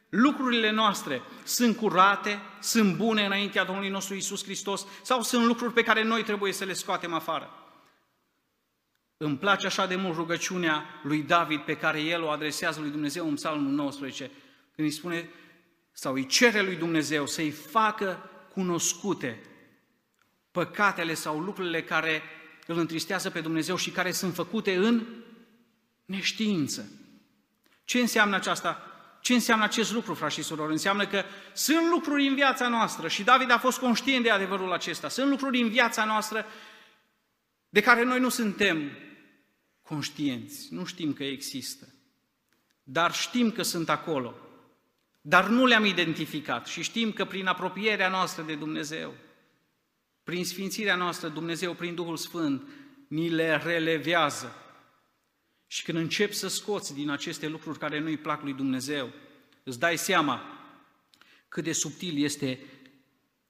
lucrurile 0.09 0.71
noastre 0.71 1.23
sunt 1.45 1.77
curate, 1.77 2.41
sunt 2.61 2.97
bune 2.97 3.25
înaintea 3.25 3.65
Domnului 3.65 3.91
nostru 3.91 4.15
Isus 4.15 4.45
Hristos 4.45 4.87
sau 5.03 5.23
sunt 5.23 5.45
lucruri 5.45 5.73
pe 5.73 5.83
care 5.83 6.03
noi 6.03 6.23
trebuie 6.23 6.53
să 6.53 6.65
le 6.65 6.73
scoatem 6.73 7.15
afară. 7.15 7.51
Îmi 9.17 9.37
place 9.37 9.67
așa 9.67 9.87
de 9.87 9.97
mult 9.97 10.17
rugăciunea 10.17 10.85
lui 11.03 11.23
David 11.23 11.61
pe 11.61 11.77
care 11.77 12.01
el 12.01 12.23
o 12.23 12.29
adresează 12.29 12.81
lui 12.81 12.91
Dumnezeu 12.91 13.29
în 13.29 13.35
Psalmul 13.35 13.73
19, 13.73 14.31
când 14.77 14.89
îi 14.89 14.95
spune 14.95 15.29
sau 15.93 16.15
îi 16.15 16.27
cere 16.27 16.63
lui 16.63 16.77
Dumnezeu 16.77 17.27
să-i 17.27 17.51
facă 17.51 18.31
cunoscute 18.53 19.41
păcatele 20.51 21.15
sau 21.15 21.41
lucrurile 21.41 21.83
care 21.83 22.23
îl 22.67 22.79
întristează 22.79 23.31
pe 23.31 23.41
Dumnezeu 23.41 23.77
și 23.77 23.91
care 23.91 24.13
sunt 24.13 24.35
făcute 24.35 24.75
în 24.75 25.07
neștiință. 26.05 26.91
Ce 27.85 28.01
înseamnă 28.01 28.37
aceasta? 28.37 28.83
Ce 29.21 29.35
înseamnă 29.35 29.65
acest 29.65 29.93
lucru, 29.93 30.15
frați 30.15 30.35
și 30.35 30.43
surori? 30.43 30.73
Înseamnă 30.73 31.07
că 31.07 31.25
sunt 31.53 31.89
lucruri 31.91 32.27
în 32.27 32.35
viața 32.35 32.69
noastră 32.69 33.09
și 33.09 33.23
David 33.23 33.51
a 33.51 33.59
fost 33.59 33.79
conștient 33.79 34.23
de 34.23 34.31
adevărul 34.31 34.73
acesta. 34.73 35.09
Sunt 35.09 35.31
lucruri 35.31 35.61
în 35.61 35.69
viața 35.69 36.05
noastră 36.05 36.47
de 37.69 37.81
care 37.81 38.03
noi 38.05 38.21
nu 38.21 38.29
suntem 38.29 38.91
conștienți, 39.83 40.75
nu 40.75 40.85
știm 40.85 41.13
că 41.13 41.25
există, 41.25 41.87
dar 42.83 43.13
știm 43.13 43.51
că 43.51 43.63
sunt 43.63 43.89
acolo, 43.89 44.35
dar 45.29 45.49
nu 45.49 45.67
le-am 45.67 45.85
identificat 45.85 46.67
și 46.67 46.83
știm 46.83 47.13
că 47.13 47.25
prin 47.25 47.47
apropierea 47.47 48.09
noastră 48.09 48.43
de 48.43 48.55
Dumnezeu, 48.55 49.15
prin 50.23 50.45
sfințirea 50.45 50.97
noastră, 50.97 51.29
Dumnezeu, 51.29 51.75
prin 51.75 51.95
Duhul 51.95 52.17
Sfânt, 52.17 52.69
ni 53.09 53.29
le 53.29 53.57
relevează 53.57 54.55
și 55.67 55.83
când 55.83 55.99
începi 55.99 56.35
să 56.35 56.49
scoți 56.49 56.95
din 56.95 57.11
aceste 57.11 57.49
lucruri 57.49 57.79
care 57.79 57.99
nu-i 57.99 58.17
plac 58.17 58.43
lui 58.43 58.53
Dumnezeu, 58.53 59.13
îți 59.63 59.79
dai 59.79 59.99
seama 59.99 60.43
cât 61.49 61.65
de 61.65 61.73
subtil 61.73 62.23
este 62.23 62.61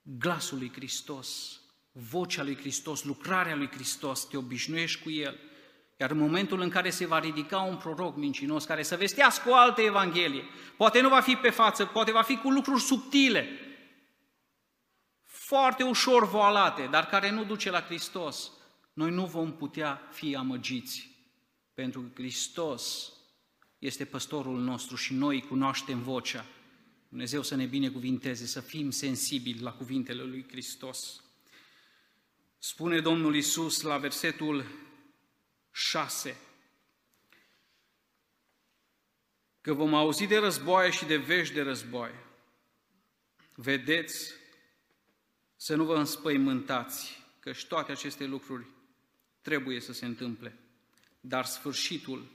glasul 0.03 0.59
lui 0.59 0.73
Hristos, 0.75 1.61
vocea 1.93 2.43
lui 2.43 2.57
Hristos, 2.57 3.05
lucrarea 3.05 3.57
lui 3.57 3.69
Hristos, 3.69 4.29
te 4.29 4.37
obișnuiești 4.37 5.03
cu 5.03 5.11
El. 5.11 5.39
Iar 5.97 6.11
în 6.11 6.19
momentul 6.19 6.61
în 6.61 6.69
care 6.69 6.91
se 6.91 7.07
va 7.07 7.19
ridica 7.19 7.59
un 7.59 7.77
proroc 7.77 8.17
mincinos 8.17 8.65
care 8.65 8.83
să 8.83 8.97
vestească 8.97 9.49
o 9.49 9.55
altă 9.55 9.81
Evanghelie, 9.81 10.45
poate 10.77 11.01
nu 11.01 11.09
va 11.09 11.21
fi 11.21 11.35
pe 11.35 11.51
față, 11.51 11.85
poate 11.85 12.13
va 12.13 12.23
fi 12.23 12.37
cu 12.37 12.51
lucruri 12.51 12.81
subtile, 12.81 13.49
foarte 15.23 15.83
ușor 15.83 16.29
voalate, 16.29 16.87
dar 16.91 17.07
care 17.07 17.31
nu 17.31 17.45
duce 17.45 17.71
la 17.71 17.81
Hristos, 17.81 18.51
noi 18.93 19.11
nu 19.11 19.27
vom 19.27 19.53
putea 19.53 20.09
fi 20.11 20.37
amăgiți 20.37 21.11
pentru 21.75 22.01
că 22.01 22.09
Hristos 22.15 23.13
este 23.79 24.05
păstorul 24.05 24.61
nostru 24.61 24.97
și 24.97 25.15
noi 25.15 25.43
cunoaștem 25.43 26.03
vocea. 26.03 26.47
Dumnezeu 27.09 27.43
să 27.43 27.55
ne 27.55 27.65
binecuvinteze, 27.65 28.47
să 28.47 28.61
fim 28.61 28.91
sensibili 28.91 29.61
la 29.61 29.73
cuvintele 29.73 30.23
lui 30.23 30.47
Hristos. 30.49 31.23
Spune 32.59 33.01
Domnul 33.01 33.37
Isus 33.37 33.81
la 33.81 33.99
versetul 33.99 34.65
6 35.77 36.37
că 39.61 39.73
vom 39.73 39.95
auzi 39.95 40.27
de 40.27 40.39
războaie 40.39 40.91
și 40.91 41.05
de 41.05 41.17
vești 41.17 41.55
de 41.55 41.63
războaie. 41.63 42.25
Vedeți 43.55 44.33
să 45.57 45.75
nu 45.75 45.85
vă 45.85 45.97
înspăimântați, 45.97 47.23
că 47.41 47.53
și 47.53 47.67
toate 47.67 47.93
aceste 47.93 48.25
lucruri 48.25 48.67
trebuie 49.41 49.81
să 49.81 49.93
se 49.93 50.05
întâmple 50.05 50.59
dar 51.21 51.45
sfârșitul 51.45 52.27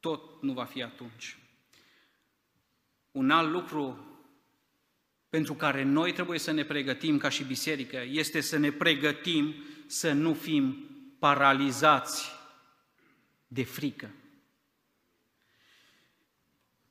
tot 0.00 0.42
nu 0.42 0.52
va 0.52 0.64
fi 0.64 0.82
atunci. 0.82 1.38
Un 3.10 3.30
alt 3.30 3.50
lucru 3.50 4.06
pentru 5.28 5.54
care 5.54 5.82
noi 5.82 6.12
trebuie 6.12 6.38
să 6.38 6.50
ne 6.50 6.64
pregătim 6.64 7.18
ca 7.18 7.28
și 7.28 7.44
biserică 7.44 8.04
este 8.08 8.40
să 8.40 8.56
ne 8.56 8.72
pregătim 8.72 9.54
să 9.86 10.12
nu 10.12 10.34
fim 10.34 10.88
paralizați 11.18 12.37
de 13.48 13.64
frică. 13.64 14.10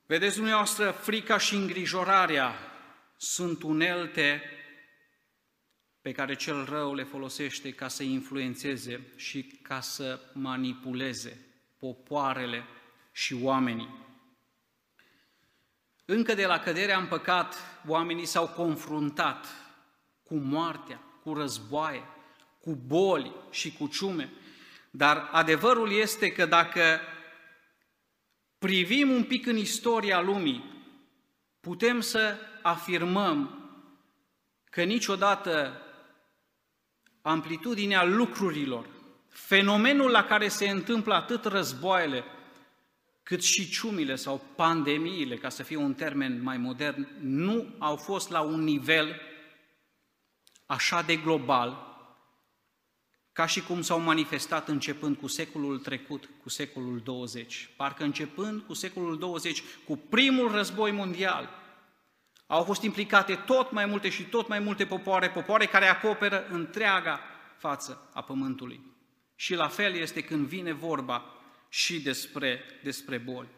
Vedeți 0.06 0.36
dumneavoastră, 0.36 0.90
frica 0.90 1.38
și 1.38 1.54
îngrijorarea 1.54 2.54
sunt 3.16 3.62
unelte 3.62 4.42
pe 6.00 6.12
care 6.12 6.34
cel 6.36 6.64
rău 6.64 6.94
le 6.94 7.02
folosește 7.02 7.72
ca 7.72 7.88
să 7.88 8.02
influențeze 8.02 9.12
și 9.16 9.42
ca 9.62 9.80
să 9.80 10.20
manipuleze 10.32 11.46
popoarele 11.78 12.64
și 13.12 13.34
oamenii. 13.42 14.06
Încă 16.04 16.34
de 16.34 16.46
la 16.46 16.58
căderea 16.58 16.98
în 16.98 17.06
păcat, 17.06 17.54
oamenii 17.86 18.26
s-au 18.26 18.48
confruntat 18.48 19.46
cu 20.22 20.34
moartea, 20.34 21.00
cu 21.22 21.34
războaie, 21.34 22.02
cu 22.60 22.74
boli 22.74 23.32
și 23.50 23.72
cu 23.72 23.86
ciume. 23.86 24.32
Dar 24.90 25.28
adevărul 25.32 25.92
este 25.92 26.32
că 26.32 26.46
dacă 26.46 27.00
privim 28.58 29.10
un 29.10 29.24
pic 29.24 29.46
în 29.46 29.56
istoria 29.56 30.20
lumii, 30.20 30.64
putem 31.60 32.00
să 32.00 32.36
afirmăm 32.62 33.58
că 34.70 34.82
niciodată 34.82 35.82
amplitudinea 37.22 38.04
lucrurilor, 38.04 38.86
fenomenul 39.28 40.10
la 40.10 40.24
care 40.24 40.48
se 40.48 40.68
întâmplă 40.68 41.14
atât 41.14 41.44
războaiele, 41.44 42.24
cât 43.22 43.42
și 43.42 43.70
ciumile 43.70 44.14
sau 44.14 44.44
pandemiile, 44.56 45.36
ca 45.36 45.48
să 45.48 45.62
fie 45.62 45.76
un 45.76 45.94
termen 45.94 46.42
mai 46.42 46.56
modern, 46.56 47.08
nu 47.20 47.74
au 47.78 47.96
fost 47.96 48.30
la 48.30 48.40
un 48.40 48.62
nivel 48.62 49.20
așa 50.66 51.02
de 51.02 51.16
global, 51.16 51.87
ca 53.38 53.46
și 53.46 53.62
cum 53.62 53.82
s-au 53.82 54.00
manifestat 54.00 54.68
începând 54.68 55.16
cu 55.16 55.26
secolul 55.26 55.78
trecut, 55.78 56.28
cu 56.42 56.48
secolul 56.48 57.00
20. 57.04 57.70
Parcă 57.76 58.02
începând 58.04 58.62
cu 58.62 58.74
secolul 58.74 59.18
20, 59.18 59.62
cu 59.86 59.96
primul 59.96 60.50
război 60.50 60.90
mondial, 60.90 61.48
au 62.46 62.62
fost 62.62 62.82
implicate 62.82 63.34
tot 63.34 63.70
mai 63.70 63.86
multe 63.86 64.08
și 64.08 64.22
tot 64.22 64.48
mai 64.48 64.58
multe 64.58 64.86
popoare, 64.86 65.30
popoare 65.30 65.66
care 65.66 65.86
acoperă 65.86 66.46
întreaga 66.50 67.20
față 67.56 68.08
a 68.12 68.22
pământului. 68.22 68.80
Și 69.34 69.54
la 69.54 69.68
fel 69.68 69.94
este 69.94 70.22
când 70.22 70.46
vine 70.46 70.72
vorba 70.72 71.24
și 71.68 72.00
despre, 72.00 72.60
despre 72.82 73.18
boli. 73.18 73.48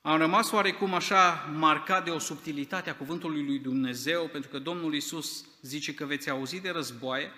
Am 0.00 0.18
rămas 0.18 0.50
oarecum 0.50 0.94
așa 0.94 1.50
marcat 1.54 2.04
de 2.04 2.10
o 2.10 2.18
subtilitate 2.18 2.90
a 2.90 2.96
cuvântului 2.96 3.44
lui 3.44 3.58
Dumnezeu, 3.58 4.28
pentru 4.28 4.50
că 4.50 4.58
Domnul 4.58 4.94
Isus 4.94 5.44
zice 5.62 5.94
că 5.94 6.04
veți 6.04 6.30
auzi 6.30 6.60
de 6.60 6.70
războaie 6.70 7.32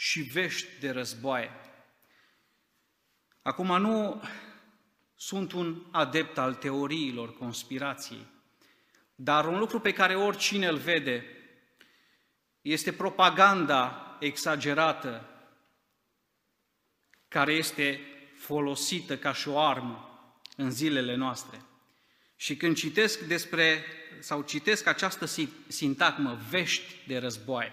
și 0.00 0.20
vești 0.20 0.68
de 0.80 0.90
războaie. 0.90 1.50
Acum 3.42 3.80
nu 3.80 4.22
sunt 5.14 5.52
un 5.52 5.86
adept 5.90 6.38
al 6.38 6.54
teoriilor 6.54 7.36
conspirației, 7.36 8.26
dar 9.14 9.46
un 9.46 9.58
lucru 9.58 9.80
pe 9.80 9.92
care 9.92 10.16
oricine 10.16 10.66
îl 10.66 10.76
vede 10.76 11.24
este 12.60 12.92
propaganda 12.92 14.16
exagerată 14.20 15.28
care 17.28 17.52
este 17.52 18.00
folosită 18.36 19.18
ca 19.18 19.32
și 19.32 19.48
o 19.48 19.58
armă 19.58 20.22
în 20.56 20.70
zilele 20.70 21.14
noastre. 21.14 21.60
Și 22.36 22.56
când 22.56 22.76
citesc 22.76 23.20
despre, 23.20 23.84
sau 24.20 24.42
citesc 24.42 24.86
această 24.86 25.26
sintagmă, 25.68 26.40
vești 26.48 26.94
de 27.06 27.18
războaie, 27.18 27.72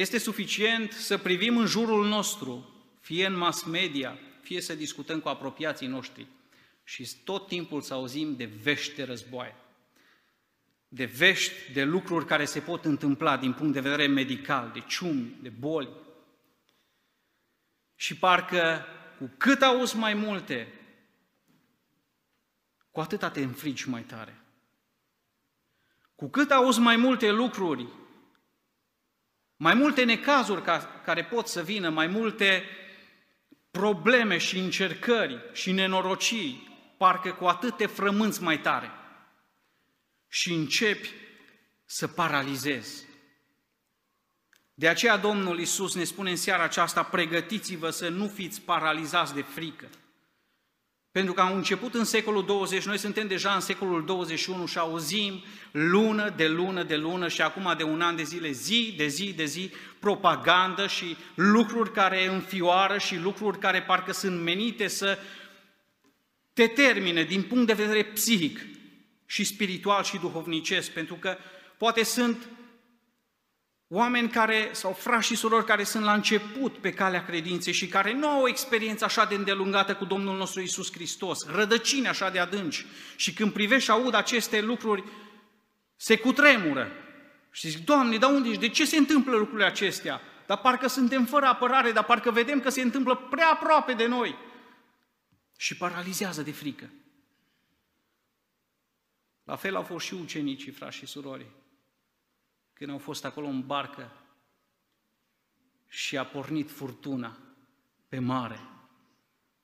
este 0.00 0.18
suficient 0.18 0.92
să 0.92 1.18
privim 1.18 1.56
în 1.56 1.66
jurul 1.66 2.06
nostru, 2.06 2.74
fie 3.00 3.26
în 3.26 3.36
mass 3.36 3.62
media, 3.62 4.18
fie 4.42 4.60
să 4.60 4.74
discutăm 4.74 5.20
cu 5.20 5.28
apropiații 5.28 5.86
noștri 5.86 6.26
și 6.84 7.08
tot 7.24 7.46
timpul 7.46 7.80
să 7.80 7.94
auzim 7.94 8.36
de 8.36 8.44
vești 8.44 8.94
de 8.94 9.04
războaie, 9.04 9.54
de 10.88 11.04
vești 11.04 11.72
de 11.72 11.84
lucruri 11.84 12.26
care 12.26 12.44
se 12.44 12.60
pot 12.60 12.84
întâmpla 12.84 13.36
din 13.36 13.52
punct 13.52 13.72
de 13.72 13.80
vedere 13.80 14.06
medical, 14.06 14.70
de 14.72 14.80
ciumi, 14.80 15.36
de 15.42 15.48
boli. 15.48 15.88
Și 17.94 18.16
parcă 18.16 18.84
cu 19.18 19.30
cât 19.36 19.62
auzi 19.62 19.96
mai 19.96 20.14
multe, 20.14 20.72
cu 22.90 23.00
atâta 23.00 23.30
te 23.30 23.40
înfrigi 23.40 23.88
mai 23.88 24.02
tare. 24.02 24.40
Cu 26.14 26.28
cât 26.28 26.50
auzi 26.50 26.80
mai 26.80 26.96
multe 26.96 27.30
lucruri, 27.30 27.86
mai 29.56 29.74
multe 29.74 30.04
necazuri 30.04 30.62
ca, 30.62 30.78
care 31.04 31.24
pot 31.24 31.46
să 31.46 31.62
vină, 31.62 31.88
mai 31.88 32.06
multe 32.06 32.64
probleme 33.70 34.38
și 34.38 34.58
încercări 34.58 35.50
și 35.52 35.72
nenorocii, 35.72 36.68
parcă 36.98 37.32
cu 37.32 37.44
atât 37.44 37.76
te 37.76 37.86
frămânți 37.86 38.42
mai 38.42 38.60
tare 38.60 38.90
și 40.28 40.52
începi 40.52 41.10
să 41.84 42.08
paralizezi. 42.08 43.04
De 44.74 44.88
aceea 44.88 45.16
Domnul 45.16 45.58
Isus 45.58 45.94
ne 45.94 46.04
spune 46.04 46.30
în 46.30 46.36
seara 46.36 46.62
aceasta, 46.62 47.02
pregătiți-vă 47.02 47.90
să 47.90 48.08
nu 48.08 48.28
fiți 48.28 48.60
paralizați 48.60 49.34
de 49.34 49.42
frică. 49.42 49.88
Pentru 51.16 51.34
că 51.34 51.40
au 51.40 51.56
început 51.56 51.94
în 51.94 52.04
secolul 52.04 52.44
20, 52.44 52.84
noi 52.84 52.98
suntem 52.98 53.26
deja 53.26 53.54
în 53.54 53.60
secolul 53.60 54.04
21 54.04 54.66
și 54.66 54.78
auzim 54.78 55.42
lună 55.70 56.32
de 56.36 56.48
lună 56.48 56.82
de 56.82 56.96
lună 56.96 57.28
și 57.28 57.42
acum 57.42 57.74
de 57.76 57.82
un 57.82 58.00
an 58.00 58.16
de 58.16 58.22
zile, 58.22 58.50
zi 58.50 58.94
de 58.96 59.06
zi 59.06 59.32
de 59.32 59.44
zi, 59.44 59.70
propagandă 59.98 60.86
și 60.86 61.16
lucruri 61.34 61.92
care 61.92 62.26
înfioară 62.26 62.98
și 62.98 63.16
lucruri 63.16 63.58
care 63.58 63.82
parcă 63.82 64.12
sunt 64.12 64.42
menite 64.42 64.86
să 64.86 65.18
te 66.52 66.66
termine 66.66 67.22
din 67.22 67.42
punct 67.42 67.66
de 67.66 67.72
vedere 67.72 68.04
psihic 68.04 68.60
și 69.26 69.44
spiritual 69.44 70.02
și 70.02 70.18
duhovnicesc, 70.18 70.90
pentru 70.90 71.14
că 71.14 71.36
poate 71.76 72.04
sunt 72.04 72.48
Oameni 73.88 74.28
care, 74.28 74.68
sau 74.72 74.92
frați 74.92 75.26
și 75.26 75.34
surori 75.34 75.64
care 75.64 75.84
sunt 75.84 76.04
la 76.04 76.12
început 76.12 76.78
pe 76.78 76.92
calea 76.92 77.24
credinței 77.24 77.72
și 77.72 77.88
care 77.88 78.12
nu 78.12 78.28
au 78.28 78.42
o 78.42 78.48
experiență 78.48 79.04
așa 79.04 79.24
de 79.24 79.34
îndelungată 79.34 79.94
cu 79.94 80.04
Domnul 80.04 80.36
nostru 80.36 80.60
Isus 80.60 80.92
Hristos, 80.92 81.46
rădăcini 81.46 82.08
așa 82.08 82.30
de 82.30 82.38
adânci. 82.38 82.86
Și 83.16 83.32
când 83.32 83.52
privești 83.52 83.84
și 83.84 83.90
aud 83.90 84.14
aceste 84.14 84.60
lucruri, 84.60 85.04
se 85.96 86.18
cutremură. 86.18 86.92
Și 87.50 87.68
zic, 87.68 87.84
Doamne, 87.84 88.16
dar 88.16 88.30
unde 88.30 88.48
ești? 88.48 88.60
De 88.60 88.68
ce 88.68 88.84
se 88.84 88.96
întâmplă 88.96 89.36
lucrurile 89.36 89.66
acestea? 89.66 90.20
Dar 90.46 90.58
parcă 90.58 90.86
suntem 90.86 91.24
fără 91.24 91.46
apărare, 91.46 91.92
dar 91.92 92.04
parcă 92.04 92.30
vedem 92.30 92.60
că 92.60 92.68
se 92.68 92.80
întâmplă 92.80 93.16
prea 93.16 93.48
aproape 93.48 93.92
de 93.92 94.06
noi. 94.06 94.36
Și 95.56 95.76
paralizează 95.76 96.42
de 96.42 96.52
frică. 96.52 96.90
La 99.44 99.56
fel 99.56 99.76
au 99.76 99.82
fost 99.82 100.06
și 100.06 100.14
ucenicii, 100.14 100.72
frați 100.72 100.96
și 100.96 101.06
surori 101.06 101.46
când 102.78 102.90
au 102.90 102.98
fost 102.98 103.24
acolo 103.24 103.46
în 103.46 103.66
barcă 103.66 104.10
și 105.88 106.16
a 106.16 106.24
pornit 106.24 106.70
furtuna 106.70 107.36
pe 108.08 108.18
mare. 108.18 108.60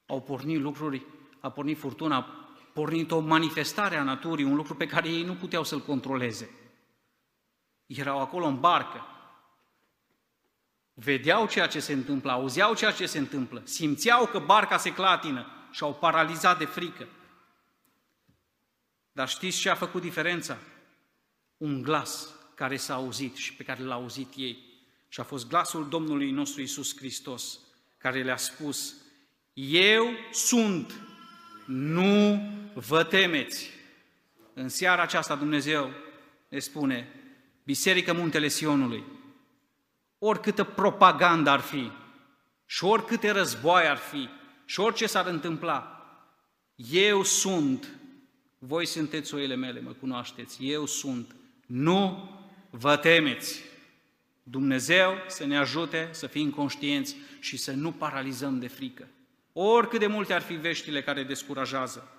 Au 0.06 0.22
pornit 0.22 0.60
lucruri, 0.60 1.06
a 1.40 1.50
pornit 1.50 1.78
furtuna, 1.78 2.16
a 2.16 2.20
pornit 2.72 3.10
o 3.10 3.20
manifestare 3.20 3.96
a 3.96 4.02
naturii, 4.02 4.44
un 4.44 4.54
lucru 4.54 4.74
pe 4.74 4.86
care 4.86 5.08
ei 5.08 5.24
nu 5.24 5.34
puteau 5.34 5.64
să-l 5.64 5.80
controleze. 5.80 6.50
Erau 7.86 8.20
acolo 8.20 8.46
în 8.46 8.60
barcă, 8.60 9.06
vedeau 10.94 11.46
ceea 11.46 11.66
ce 11.66 11.80
se 11.80 11.92
întâmplă, 11.92 12.30
auzeau 12.30 12.74
ceea 12.74 12.92
ce 12.92 13.06
se 13.06 13.18
întâmplă, 13.18 13.62
simțeau 13.64 14.26
că 14.26 14.38
barca 14.38 14.76
se 14.76 14.92
clatină 14.92 15.46
și 15.70 15.82
au 15.82 15.94
paralizat 15.94 16.58
de 16.58 16.64
frică. 16.64 17.08
Dar 19.12 19.28
știți 19.28 19.58
ce 19.58 19.70
a 19.70 19.74
făcut 19.74 20.02
diferența? 20.02 20.58
Un 21.56 21.82
glas 21.82 22.40
care 22.62 22.76
s-a 22.76 22.94
auzit 22.94 23.36
și 23.36 23.54
pe 23.54 23.62
care 23.62 23.82
l-a 23.82 23.94
auzit 23.94 24.32
ei. 24.36 24.58
Și 25.08 25.20
a 25.20 25.22
fost 25.22 25.48
glasul 25.48 25.88
Domnului 25.88 26.30
nostru 26.30 26.60
Isus 26.60 26.96
Hristos, 26.96 27.58
care 27.98 28.22
le-a 28.22 28.36
spus, 28.36 28.94
Eu 29.54 30.10
sunt, 30.32 30.94
nu 31.66 32.40
vă 32.74 33.04
temeți. 33.04 33.70
În 34.54 34.68
seara 34.68 35.02
aceasta 35.02 35.34
Dumnezeu 35.34 35.90
ne 36.48 36.58
spune, 36.58 37.08
Biserică 37.64 38.12
Muntele 38.12 38.48
Sionului, 38.48 39.04
oricâtă 40.18 40.64
propagandă 40.64 41.50
ar 41.50 41.60
fi, 41.60 41.90
și 42.66 42.84
oricâte 42.84 43.30
războaie 43.30 43.88
ar 43.88 43.96
fi, 43.96 44.28
și 44.64 44.80
orice 44.80 45.06
s-ar 45.06 45.26
întâmpla, 45.26 46.06
eu 46.90 47.22
sunt, 47.22 47.88
voi 48.58 48.86
sunteți 48.86 49.34
oile 49.34 49.54
mele, 49.54 49.80
mă 49.80 49.92
cunoașteți, 49.92 50.66
eu 50.66 50.86
sunt, 50.86 51.34
nu 51.66 52.30
vă 52.74 52.96
temeți. 52.96 53.62
Dumnezeu 54.42 55.14
să 55.26 55.46
ne 55.46 55.58
ajute 55.58 56.08
să 56.12 56.26
fim 56.26 56.50
conștienți 56.50 57.16
și 57.40 57.56
să 57.56 57.72
nu 57.72 57.92
paralizăm 57.92 58.58
de 58.58 58.66
frică. 58.66 59.08
Oricât 59.52 59.98
de 59.98 60.06
multe 60.06 60.32
ar 60.32 60.42
fi 60.42 60.54
veștile 60.54 61.02
care 61.02 61.22
descurajează. 61.22 62.16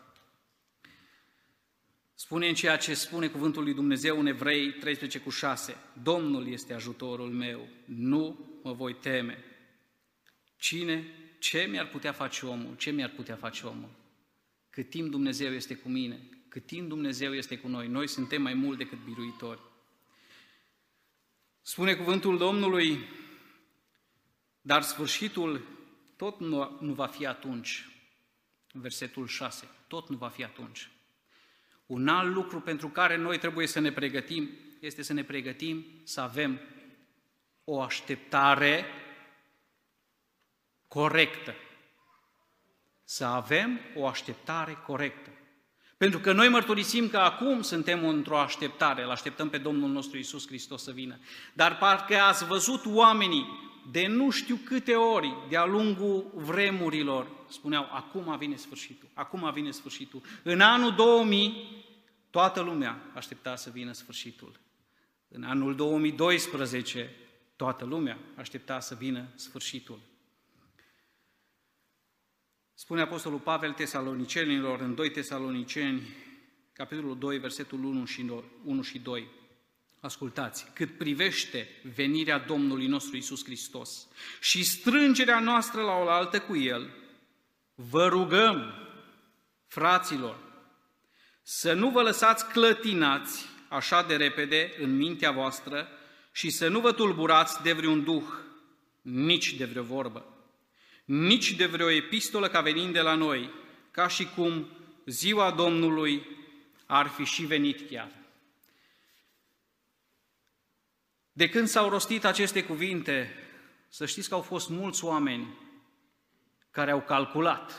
Spune 2.13 2.47
în 2.47 2.53
ceea 2.53 2.77
ce 2.77 2.93
spune 2.93 3.27
cuvântul 3.27 3.63
lui 3.63 3.73
Dumnezeu 3.73 4.19
în 4.19 4.25
Evrei 4.25 4.71
13 4.71 5.19
cu 5.19 5.29
6. 5.29 5.75
Domnul 6.03 6.47
este 6.47 6.73
ajutorul 6.73 7.29
meu, 7.29 7.67
nu 7.85 8.39
mă 8.63 8.73
voi 8.73 8.95
teme. 8.95 9.43
Cine, 10.57 11.05
ce 11.39 11.67
mi-ar 11.71 11.87
putea 11.87 12.11
face 12.11 12.45
omul? 12.45 12.75
Ce 12.75 12.91
mi-ar 12.91 13.09
putea 13.09 13.35
face 13.35 13.65
omul? 13.65 13.89
Cât 14.69 14.89
timp 14.89 15.11
Dumnezeu 15.11 15.53
este 15.53 15.75
cu 15.75 15.89
mine, 15.89 16.19
cât 16.47 16.65
timp 16.65 16.89
Dumnezeu 16.89 17.33
este 17.33 17.57
cu 17.57 17.67
noi, 17.67 17.87
noi 17.87 18.07
suntem 18.07 18.41
mai 18.41 18.53
mult 18.53 18.77
decât 18.77 18.97
biruitori. 19.05 19.59
Spune 21.65 21.95
cuvântul 21.95 22.38
Domnului, 22.38 22.99
dar 24.62 24.82
sfârșitul 24.82 25.67
tot 26.15 26.39
nu, 26.39 26.78
nu 26.80 26.93
va 26.93 27.08
fi 27.08 27.26
atunci. 27.26 27.88
Versetul 28.71 29.28
6, 29.28 29.67
tot 29.88 30.10
nu 30.10 30.17
va 30.17 30.30
fi 30.30 30.43
atunci. 30.43 30.89
Un 31.86 32.08
alt 32.08 32.34
lucru 32.34 32.62
pentru 32.62 32.89
care 32.89 33.15
noi 33.15 33.38
trebuie 33.38 33.67
să 33.67 33.80
ne 33.80 33.91
pregătim 33.91 34.49
este 34.80 35.02
să 35.02 35.13
ne 35.13 35.23
pregătim 35.23 35.86
să 36.04 36.21
avem 36.21 36.60
o 37.63 37.82
așteptare 37.82 38.86
corectă. 40.88 41.56
Să 43.04 43.26
avem 43.26 43.80
o 43.95 44.08
așteptare 44.08 44.73
corectă. 44.73 45.30
Pentru 46.03 46.21
că 46.21 46.31
noi 46.31 46.49
mărturisim 46.49 47.09
că 47.09 47.17
acum 47.17 47.61
suntem 47.61 48.07
într-o 48.07 48.39
așteptare, 48.39 49.03
îl 49.03 49.09
așteptăm 49.09 49.49
pe 49.49 49.57
Domnul 49.57 49.89
nostru 49.89 50.17
Isus 50.17 50.47
Hristos 50.47 50.83
să 50.83 50.91
vină. 50.91 51.19
Dar 51.53 51.77
parcă 51.77 52.15
ați 52.15 52.45
văzut 52.45 52.85
oamenii 52.85 53.45
de 53.91 54.07
nu 54.07 54.29
știu 54.29 54.59
câte 54.63 54.93
ori, 54.93 55.33
de-a 55.49 55.65
lungul 55.65 56.31
vremurilor, 56.33 57.27
spuneau, 57.49 57.89
acum 57.91 58.37
vine 58.37 58.55
sfârșitul, 58.55 59.09
acum 59.13 59.51
vine 59.53 59.71
sfârșitul. 59.71 60.21
În 60.43 60.61
anul 60.61 60.95
2000, 60.95 61.85
toată 62.29 62.61
lumea 62.61 63.11
aștepta 63.13 63.55
să 63.55 63.69
vină 63.73 63.91
sfârșitul. 63.91 64.59
În 65.27 65.43
anul 65.43 65.75
2012, 65.75 67.15
toată 67.55 67.85
lumea 67.85 68.17
aștepta 68.35 68.79
să 68.79 68.95
vină 68.95 69.25
sfârșitul. 69.35 69.99
Spune 72.73 73.01
Apostolul 73.01 73.39
Pavel 73.39 73.71
tesalonicenilor 73.71 74.79
în 74.79 74.95
2 74.95 75.12
tesaloniceni, 75.12 76.01
capitolul 76.73 77.17
2, 77.17 77.38
versetul 77.38 77.83
1 77.83 78.05
și 78.05 78.31
1 78.63 78.81
și 78.81 78.99
2. 78.99 79.27
Ascultați, 79.99 80.65
cât 80.73 80.97
privește 80.97 81.67
venirea 81.95 82.39
Domnului 82.39 82.88
nostru 82.88 83.17
Isus 83.17 83.43
Hristos 83.43 84.07
și 84.39 84.63
strângerea 84.63 85.39
noastră 85.39 85.81
la 85.81 85.93
oaltă 85.93 86.39
cu 86.39 86.55
El, 86.55 86.93
vă 87.75 88.07
rugăm, 88.07 88.73
fraților, 89.67 90.38
să 91.41 91.73
nu 91.73 91.89
vă 91.89 92.01
lăsați 92.01 92.47
clătinați 92.47 93.45
așa 93.69 94.03
de 94.03 94.15
repede 94.15 94.73
în 94.79 94.95
mintea 94.95 95.31
voastră, 95.31 95.88
și 96.31 96.49
să 96.49 96.67
nu 96.67 96.79
vă 96.79 96.91
tulburați 96.91 97.62
de 97.62 97.73
vreun 97.73 98.03
duh, 98.03 98.23
nici 99.01 99.53
de 99.53 99.65
vreo 99.65 99.83
vorbă, 99.83 100.33
nici 101.03 101.51
de 101.51 101.65
vreo 101.65 101.89
epistolă 101.89 102.47
ca 102.47 102.61
venind 102.61 102.93
de 102.93 103.01
la 103.01 103.15
noi, 103.15 103.51
ca 103.91 104.07
și 104.07 104.25
cum 104.25 104.67
ziua 105.05 105.51
Domnului 105.51 106.25
ar 106.85 107.07
fi 107.07 107.23
și 107.23 107.45
venit 107.45 107.89
chiar. 107.89 108.11
De 111.31 111.49
când 111.49 111.67
s-au 111.67 111.89
rostit 111.89 112.25
aceste 112.25 112.63
cuvinte, 112.63 113.35
să 113.89 114.05
știți 114.05 114.29
că 114.29 114.35
au 114.35 114.41
fost 114.41 114.69
mulți 114.69 115.05
oameni 115.05 115.57
care 116.71 116.91
au 116.91 117.01
calculat 117.01 117.73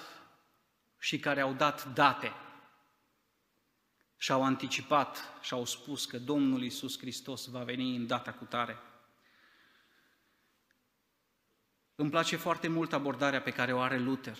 și 0.98 1.18
care 1.18 1.40
au 1.40 1.52
dat 1.52 1.92
date 1.92 2.32
și 4.16 4.32
au 4.32 4.44
anticipat 4.44 5.38
și 5.42 5.52
au 5.52 5.64
spus 5.64 6.04
că 6.04 6.18
Domnul 6.18 6.62
Isus 6.62 6.98
Hristos 6.98 7.46
va 7.46 7.62
veni 7.62 7.96
în 7.96 8.06
data 8.06 8.32
cu 8.32 8.44
tare. 8.44 8.78
Îmi 11.94 12.10
place 12.10 12.36
foarte 12.36 12.68
mult 12.68 12.92
abordarea 12.92 13.40
pe 13.40 13.50
care 13.50 13.72
o 13.72 13.78
are 13.78 13.98
Luther 13.98 14.38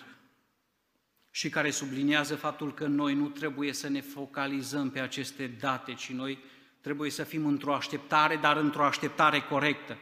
și 1.31 1.49
care 1.49 1.71
subliniază 1.71 2.35
faptul 2.35 2.73
că 2.73 2.87
noi 2.87 3.13
nu 3.13 3.27
trebuie 3.27 3.73
să 3.73 3.89
ne 3.89 4.01
focalizăm 4.01 4.89
pe 4.89 4.99
aceste 4.99 5.47
date, 5.47 5.93
ci 5.93 6.11
noi 6.11 6.39
trebuie 6.81 7.09
să 7.09 7.23
fim 7.23 7.45
într-o 7.45 7.73
așteptare, 7.73 8.35
dar 8.35 8.57
într-o 8.57 8.85
așteptare 8.85 9.41
corectă. 9.41 9.97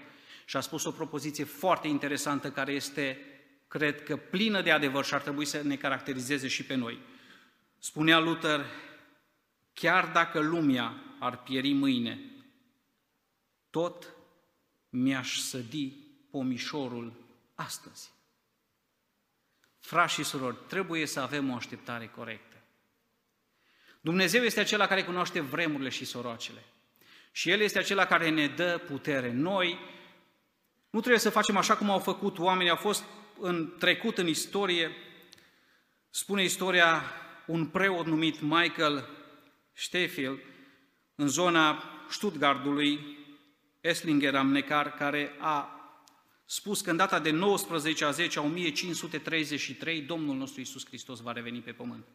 Și 0.46 0.58
a 0.58 0.60
spus 0.60 0.84
o 0.84 0.92
propoziție 0.92 1.44
foarte 1.44 1.88
interesantă 1.88 2.52
care 2.52 2.72
este, 2.72 3.18
cred 3.68 4.04
că, 4.04 4.18
plină 4.18 4.62
de 4.62 4.72
adevăr 4.72 5.06
și 5.06 5.14
ar 5.14 5.22
trebui 5.22 5.46
să 5.46 5.62
ne 5.64 5.76
caracterizeze 5.76 6.48
și 6.48 6.64
pe 6.66 6.76
noi. 6.76 7.00
Spunea 7.80 8.20
Luther, 8.20 8.66
chiar 9.74 10.10
dacă 10.14 10.40
lumea 10.40 11.04
ar 11.20 11.44
pieri 11.44 11.74
mâine, 11.74 12.20
tot 13.70 14.14
mi-aș 14.90 15.38
sădi 15.40 15.94
pomișorul 16.32 17.23
astăzi. 17.66 18.12
Frați 19.80 20.14
și 20.14 20.24
surori, 20.24 20.58
trebuie 20.68 21.06
să 21.06 21.20
avem 21.20 21.52
o 21.52 21.56
așteptare 21.56 22.08
corectă. 22.08 22.58
Dumnezeu 24.02 24.44
este 24.44 24.60
acela 24.60 24.88
care 24.88 25.04
cunoaște 25.04 25.40
vremurile 25.40 25.90
și 25.90 26.06
soroacele. 26.06 26.64
Și 27.32 27.50
El 27.50 27.60
este 27.60 27.80
acela 27.80 28.06
care 28.06 28.30
ne 28.30 28.48
dă 28.48 28.82
putere. 28.88 29.32
Noi 29.32 29.80
nu 30.90 31.00
trebuie 31.00 31.20
să 31.20 31.30
facem 31.30 31.58
așa 31.58 31.78
cum 31.78 31.90
au 31.90 32.00
făcut 32.00 32.40
oamenii, 32.40 32.72
au 32.72 32.76
fost 32.76 33.04
în 33.40 33.74
trecut 33.80 34.18
în 34.18 34.28
istorie, 34.28 34.92
spune 36.10 36.44
istoria, 36.44 37.04
un 37.46 37.68
preot 37.68 38.06
numit 38.06 38.42
Michael 38.42 39.10
Stefil, 39.74 40.44
în 41.16 41.28
zona 41.28 41.84
Stuttgartului, 42.10 43.18
Esslinger 43.82 44.36
am 44.36 44.52
Neckar, 44.52 44.94
care 44.94 45.36
a 45.40 45.73
spus 46.46 46.82
că 46.82 46.90
în 46.90 46.98
data 46.98 47.20
de 47.20 47.30
19 47.30 48.06
a 48.06 48.12
10 48.12 48.40
a 48.40 48.42
1533 48.42 50.02
Domnul 50.02 50.36
nostru 50.36 50.60
Iisus 50.60 50.86
Hristos 50.86 51.20
va 51.20 51.32
reveni 51.32 51.60
pe 51.60 51.72
pământ. 51.72 52.06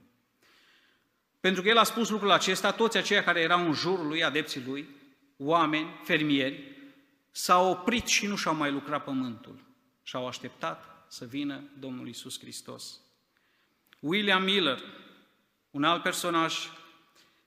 Pentru 1.41 1.63
că 1.63 1.69
el 1.69 1.77
a 1.77 1.85
spus 1.85 2.09
lucrul 2.09 2.31
acesta, 2.31 2.73
toți 2.73 2.97
aceia 2.97 3.25
care 3.25 3.41
erau 3.41 3.67
în 3.67 3.73
jurul 3.73 4.07
lui, 4.07 4.25
adepții 4.25 4.63
lui, 4.67 4.89
oameni, 5.37 6.01
fermieri, 6.05 6.77
s-au 7.31 7.71
oprit 7.71 8.07
și 8.07 8.27
nu 8.27 8.37
și-au 8.37 8.55
mai 8.55 8.71
lucrat 8.71 9.05
pământul 9.05 9.65
și 10.03 10.17
au 10.17 10.27
așteptat 10.27 11.07
să 11.09 11.25
vină 11.25 11.63
Domnul 11.79 12.07
Iisus 12.07 12.39
Hristos. 12.39 13.01
William 14.01 14.43
Miller, 14.43 14.83
un 15.71 15.85
alt 15.85 16.03
personaj 16.03 16.57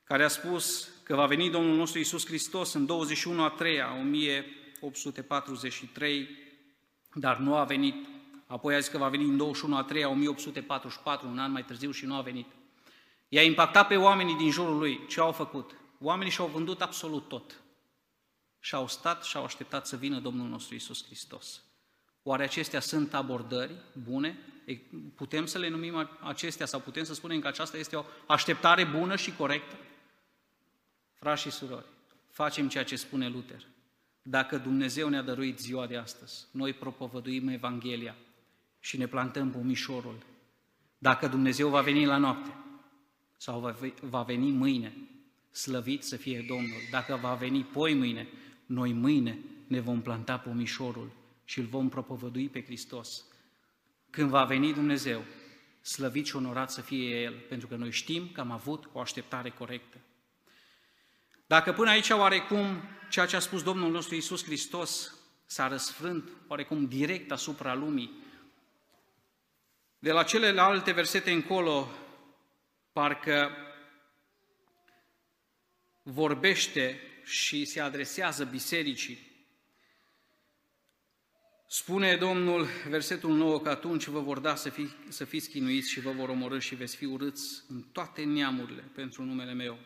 care 0.04 0.24
a 0.24 0.28
spus 0.28 0.90
că 1.04 1.16
va 1.16 1.26
veni 1.26 1.50
Domnul 1.50 1.76
nostru 1.76 1.98
Iisus 1.98 2.26
Hristos 2.26 2.74
în 2.74 2.86
21 2.86 3.44
a 3.44 3.50
3 3.50 3.82
a 3.82 3.96
1843, 4.00 6.30
dar 7.14 7.38
nu 7.38 7.56
a 7.56 7.64
venit. 7.64 8.08
Apoi 8.48 8.76
a 8.76 8.80
zis 8.80 8.90
că 8.90 8.98
va 8.98 9.10
veni 9.10 9.24
în 9.24 9.38
21 9.38 9.78
a 9.78 9.84
3 9.84 10.04
a 10.04 10.08
1844, 10.08 11.28
un 11.28 11.40
an 11.40 11.52
mai 11.52 11.66
târziu 11.66 11.92
și 11.92 12.06
nu 12.06 12.16
a 12.16 12.22
venit. 12.22 12.48
I-a 13.28 13.44
impactat 13.44 13.88
pe 13.88 13.96
oamenii 13.96 14.36
din 14.36 14.52
jurul 14.52 14.78
lui. 14.78 15.06
Ce 15.08 15.20
au 15.20 15.32
făcut? 15.32 15.76
Oamenii 16.00 16.32
și-au 16.32 16.48
vândut 16.48 16.82
absolut 16.82 17.28
tot. 17.28 17.62
Și 18.60 18.76
au 18.76 18.88
stat 18.88 19.24
și 19.24 19.38
au 19.38 19.44
așteptat 19.44 19.88
să 19.88 19.96
vină 19.96 20.20
Domnul 20.20 20.48
nostru 20.48 20.76
Isus 20.76 21.06
Hristos. 21.06 21.62
Oare 22.24 22.44
acestea 22.44 22.80
sunt 22.80 23.14
abordări 23.14 23.76
bune? 24.04 24.40
Putem 25.16 25.46
să 25.46 25.58
le 25.58 25.70
numim 25.70 26.10
acestea 26.20 26.66
sau 26.66 26.80
putem 26.80 27.04
să 27.04 27.14
spunem 27.14 27.40
că 27.40 27.48
aceasta 27.48 27.78
este 27.78 27.96
o 27.96 28.04
așteptare 28.28 28.84
bună 28.84 29.16
și 29.16 29.36
corectă? 29.36 29.76
Frați 31.14 31.42
și 31.42 31.52
surori, 31.52 31.86
facem 32.30 32.70
ceea 32.70 32.84
ce 32.84 32.96
spune 32.96 33.28
Luther. 33.28 33.66
Dacă 34.22 34.58
Dumnezeu 34.58 35.10
ne-a 35.10 35.22
dăruit 35.22 35.60
ziua 35.60 35.88
de 35.88 35.98
astăzi, 35.98 36.46
noi 36.52 36.74
propovăduim 36.74 37.48
Evanghelia 37.48 38.16
și 38.80 38.98
ne 38.98 39.08
plantăm 39.08 39.52
pomișorul. 39.52 40.26
Dacă 40.98 41.28
Dumnezeu 41.28 41.70
va 41.70 41.82
veni 41.82 42.06
la 42.06 42.18
noapte 42.18 42.56
sau 43.38 43.76
va 44.02 44.24
veni 44.24 44.52
mâine, 44.52 44.94
slăvit 45.52 46.04
să 46.04 46.16
fie 46.16 46.46
Domnul. 46.48 46.80
Dacă 46.92 47.16
va 47.22 47.34
veni 47.34 47.64
poi 47.64 47.94
mâine, 47.94 48.28
noi 48.66 48.94
mâine 48.94 49.38
ne 49.68 49.80
vom 49.80 50.02
planta 50.02 50.38
pomișorul 50.38 51.12
și 51.46 51.60
îl 51.60 51.66
vom 51.66 51.90
propovădui 51.90 52.50
pe 52.50 52.64
Hristos. 52.64 53.24
Când 54.10 54.30
va 54.30 54.44
veni 54.44 54.74
Dumnezeu, 54.74 55.24
slăvit 55.82 56.26
și 56.26 56.36
onorat 56.36 56.72
să 56.72 56.82
fie 56.82 57.22
El, 57.22 57.34
pentru 57.50 57.68
că 57.68 57.76
noi 57.76 57.92
știm 57.92 58.30
că 58.34 58.40
am 58.40 58.52
avut 58.52 58.90
o 58.94 59.00
așteptare 59.00 59.50
corectă. 59.50 59.98
Dacă 61.48 61.74
până 61.74 61.90
aici 61.90 62.10
oarecum 62.10 62.82
ceea 63.12 63.26
ce 63.26 63.36
a 63.36 63.40
spus 63.40 63.64
Domnul 63.64 63.92
nostru 63.92 64.16
Iisus 64.16 64.44
Hristos 64.44 65.16
s-a 65.46 65.68
răsfrânt 65.68 66.30
oarecum 66.48 66.86
direct 66.86 67.32
asupra 67.32 67.74
lumii, 67.74 68.12
de 70.00 70.12
la 70.12 70.24
celelalte 70.24 70.92
versete 70.92 71.32
încolo, 71.32 71.92
parcă 72.92 73.52
vorbește 76.04 77.00
și 77.24 77.66
se 77.66 77.80
adresează 77.80 78.44
bisericii. 78.46 79.30
Spune 81.68 82.16
Domnul, 82.16 82.68
versetul 82.88 83.36
9, 83.36 83.62
că 83.62 83.70
atunci 83.70 84.06
vă 84.06 84.20
vor 84.20 84.40
da 84.40 84.56
să, 84.56 84.70
fi, 84.70 84.88
să 85.08 85.26
fiți 85.26 85.50
chinuiți 85.50 85.90
și 85.90 86.00
vă 86.00 86.12
vor 86.12 86.30
omorâ 86.30 86.60
și 86.60 86.76
veți 86.76 86.96
fi 86.96 87.06
urâți 87.06 87.64
în 87.68 87.82
toate 87.82 88.24
neamurile 88.24 88.82
pentru 88.96 89.24
numele 89.24 89.54
meu. 89.54 89.78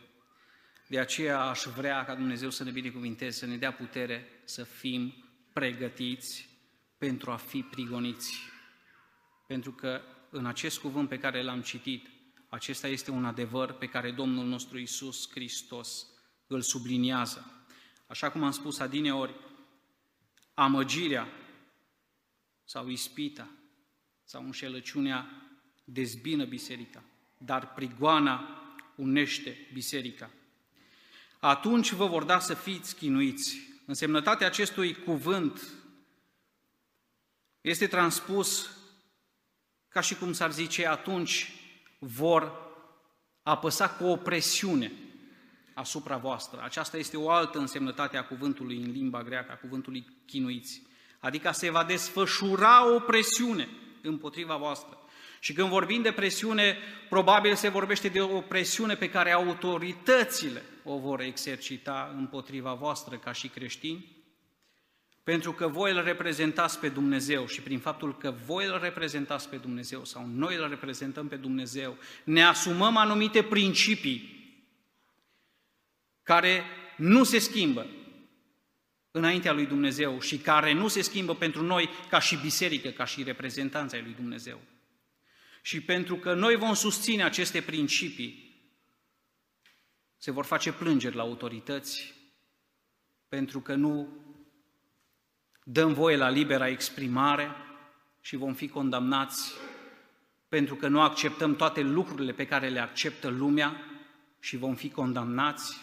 De 0.87 0.99
aceea 0.99 1.41
aș 1.41 1.63
vrea 1.75 2.05
ca 2.05 2.15
Dumnezeu 2.15 2.49
să 2.49 2.63
ne 2.63 2.71
binecuvinteze, 2.71 3.37
să 3.37 3.45
ne 3.45 3.57
dea 3.57 3.73
putere 3.73 4.27
să 4.43 4.63
fim 4.63 5.13
pregătiți 5.53 6.49
pentru 6.97 7.31
a 7.31 7.35
fi 7.35 7.61
prigoniți. 7.61 8.39
Pentru 9.47 9.71
că 9.71 10.01
în 10.29 10.45
acest 10.45 10.79
cuvânt 10.79 11.09
pe 11.09 11.19
care 11.19 11.43
l-am 11.43 11.61
citit, 11.61 12.09
acesta 12.49 12.87
este 12.87 13.11
un 13.11 13.25
adevăr 13.25 13.71
pe 13.71 13.85
care 13.85 14.11
Domnul 14.11 14.45
nostru 14.45 14.77
Isus 14.77 15.29
Hristos 15.31 16.07
îl 16.47 16.61
subliniază. 16.61 17.65
Așa 18.07 18.29
cum 18.29 18.43
am 18.43 18.51
spus 18.51 18.79
adineori, 18.79 19.35
amăgirea 20.53 21.27
sau 22.63 22.87
ispita 22.87 23.49
sau 24.23 24.43
înșelăciunea 24.43 25.29
dezbină 25.83 26.45
biserica, 26.45 27.03
dar 27.37 27.73
prigoana 27.73 28.61
unește 28.95 29.69
biserica 29.73 30.31
atunci 31.49 31.91
vă 31.91 32.05
vor 32.05 32.23
da 32.23 32.39
să 32.39 32.53
fiți 32.53 32.95
chinuiți. 32.95 33.59
Însemnătatea 33.85 34.47
acestui 34.47 34.95
cuvânt 34.95 35.61
este 37.61 37.87
transpus 37.87 38.69
ca 39.87 40.01
și 40.01 40.15
cum 40.15 40.33
s-ar 40.33 40.51
zice, 40.51 40.87
atunci 40.87 41.51
vor 41.99 42.51
apăsa 43.43 43.89
cu 43.89 44.05
o 44.05 44.15
presiune 44.15 44.91
asupra 45.73 46.17
voastră. 46.17 46.61
Aceasta 46.63 46.97
este 46.97 47.17
o 47.17 47.29
altă 47.29 47.59
însemnătate 47.59 48.17
a 48.17 48.25
cuvântului 48.25 48.77
în 48.77 48.91
limba 48.91 49.23
greacă, 49.23 49.51
a 49.51 49.55
cuvântului 49.55 50.05
chinuiți. 50.25 50.81
Adică 51.19 51.51
se 51.51 51.69
va 51.69 51.83
desfășura 51.83 52.93
o 52.93 52.99
presiune 52.99 53.69
împotriva 54.01 54.55
voastră. 54.55 54.97
Și 55.45 55.53
când 55.53 55.69
vorbim 55.69 56.01
de 56.01 56.11
presiune, 56.11 56.77
probabil 57.09 57.55
se 57.55 57.69
vorbește 57.69 58.07
de 58.07 58.21
o 58.21 58.41
presiune 58.41 58.95
pe 58.95 59.09
care 59.09 59.31
autoritățile 59.31 60.61
o 60.83 60.97
vor 60.97 61.21
exercita 61.21 62.13
împotriva 62.17 62.73
voastră 62.73 63.17
ca 63.17 63.31
și 63.31 63.47
creștini, 63.47 64.05
pentru 65.23 65.53
că 65.53 65.67
voi 65.67 65.91
îl 65.91 66.03
reprezentați 66.03 66.79
pe 66.79 66.89
Dumnezeu 66.89 67.47
și 67.47 67.61
prin 67.61 67.79
faptul 67.79 68.17
că 68.17 68.35
voi 68.45 68.65
îl 68.65 68.79
reprezentați 68.81 69.49
pe 69.49 69.55
Dumnezeu 69.55 70.05
sau 70.05 70.27
noi 70.27 70.55
îl 70.55 70.69
reprezentăm 70.69 71.27
pe 71.27 71.35
Dumnezeu, 71.35 71.97
ne 72.23 72.43
asumăm 72.43 72.97
anumite 72.97 73.43
principii 73.43 74.49
care 76.23 76.63
nu 76.97 77.23
se 77.23 77.39
schimbă 77.39 77.85
înaintea 79.11 79.51
lui 79.51 79.65
Dumnezeu 79.65 80.19
și 80.19 80.37
care 80.37 80.73
nu 80.73 80.87
se 80.87 81.01
schimbă 81.01 81.35
pentru 81.35 81.63
noi 81.63 81.89
ca 82.09 82.19
și 82.19 82.35
biserică, 82.35 82.89
ca 82.89 83.05
și 83.05 83.23
reprezentanța 83.23 83.97
lui 84.03 84.13
Dumnezeu. 84.15 84.61
Și 85.65 85.81
pentru 85.81 86.15
că 86.15 86.33
noi 86.33 86.55
vom 86.55 86.73
susține 86.73 87.23
aceste 87.23 87.61
principii, 87.61 88.55
se 90.17 90.31
vor 90.31 90.45
face 90.45 90.71
plângeri 90.71 91.15
la 91.15 91.21
autorități 91.21 92.13
pentru 93.27 93.59
că 93.59 93.73
nu 93.75 94.07
dăm 95.63 95.93
voie 95.93 96.17
la 96.17 96.29
libera 96.29 96.67
exprimare 96.67 97.51
și 98.21 98.35
vom 98.35 98.53
fi 98.53 98.67
condamnați 98.67 99.53
pentru 100.49 100.75
că 100.75 100.87
nu 100.87 101.01
acceptăm 101.01 101.55
toate 101.55 101.81
lucrurile 101.81 102.31
pe 102.31 102.47
care 102.47 102.69
le 102.69 102.79
acceptă 102.79 103.27
lumea 103.27 103.81
și 104.39 104.57
vom 104.57 104.75
fi 104.75 104.89
condamnați, 104.89 105.77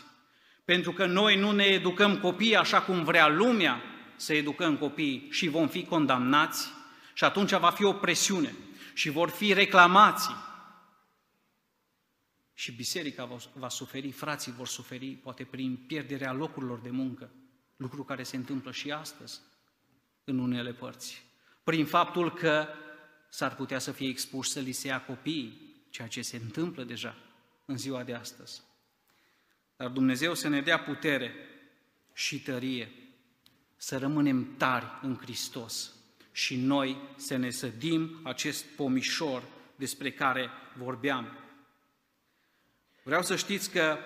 pentru 0.64 0.92
că 0.92 1.06
noi 1.06 1.36
nu 1.36 1.50
ne 1.50 1.64
educăm 1.64 2.18
copiii 2.18 2.56
așa 2.56 2.82
cum 2.82 3.04
vrea 3.04 3.28
lumea 3.28 3.82
să 4.16 4.34
educăm 4.34 4.76
copiii 4.76 5.26
și 5.30 5.48
vom 5.48 5.68
fi 5.68 5.84
condamnați 5.84 6.72
și 7.12 7.24
atunci 7.24 7.52
va 7.52 7.70
fi 7.70 7.84
o 7.84 7.92
presiune 7.92 8.54
și 8.94 9.10
vor 9.10 9.28
fi 9.28 9.52
reclamații. 9.52 10.34
Și 12.54 12.72
biserica 12.72 13.24
va, 13.24 13.36
va 13.52 13.68
suferi, 13.68 14.10
frații 14.10 14.52
vor 14.52 14.66
suferi, 14.66 15.06
poate 15.06 15.44
prin 15.44 15.76
pierderea 15.76 16.32
locurilor 16.32 16.78
de 16.78 16.90
muncă, 16.90 17.30
lucru 17.76 18.04
care 18.04 18.22
se 18.22 18.36
întâmplă 18.36 18.72
și 18.72 18.90
astăzi 18.90 19.40
în 20.24 20.38
unele 20.38 20.72
părți. 20.72 21.24
Prin 21.64 21.86
faptul 21.86 22.32
că 22.32 22.68
s-ar 23.28 23.54
putea 23.54 23.78
să 23.78 23.92
fie 23.92 24.08
expuși 24.08 24.50
să 24.50 24.60
li 24.60 24.72
se 24.72 24.86
ia 24.86 25.04
copiii, 25.04 25.74
ceea 25.90 26.08
ce 26.08 26.22
se 26.22 26.36
întâmplă 26.36 26.84
deja 26.84 27.16
în 27.64 27.76
ziua 27.76 28.02
de 28.02 28.14
astăzi. 28.14 28.62
Dar 29.76 29.90
Dumnezeu 29.90 30.34
să 30.34 30.48
ne 30.48 30.60
dea 30.60 30.80
putere 30.80 31.34
și 32.12 32.42
tărie, 32.42 32.92
să 33.76 33.98
rămânem 33.98 34.56
tari 34.56 34.86
în 35.02 35.16
Hristos 35.16 35.92
și 36.32 36.56
noi 36.56 36.96
să 37.16 37.36
ne 37.36 37.50
sădim 37.50 38.20
acest 38.22 38.64
pomișor 38.64 39.42
despre 39.76 40.12
care 40.12 40.50
vorbeam. 40.76 41.38
Vreau 43.02 43.22
să 43.22 43.36
știți 43.36 43.70
că 43.70 43.98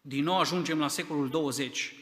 din 0.00 0.24
nou 0.24 0.38
ajungem 0.38 0.78
la 0.78 0.88
secolul 0.88 1.28
20 1.28 1.94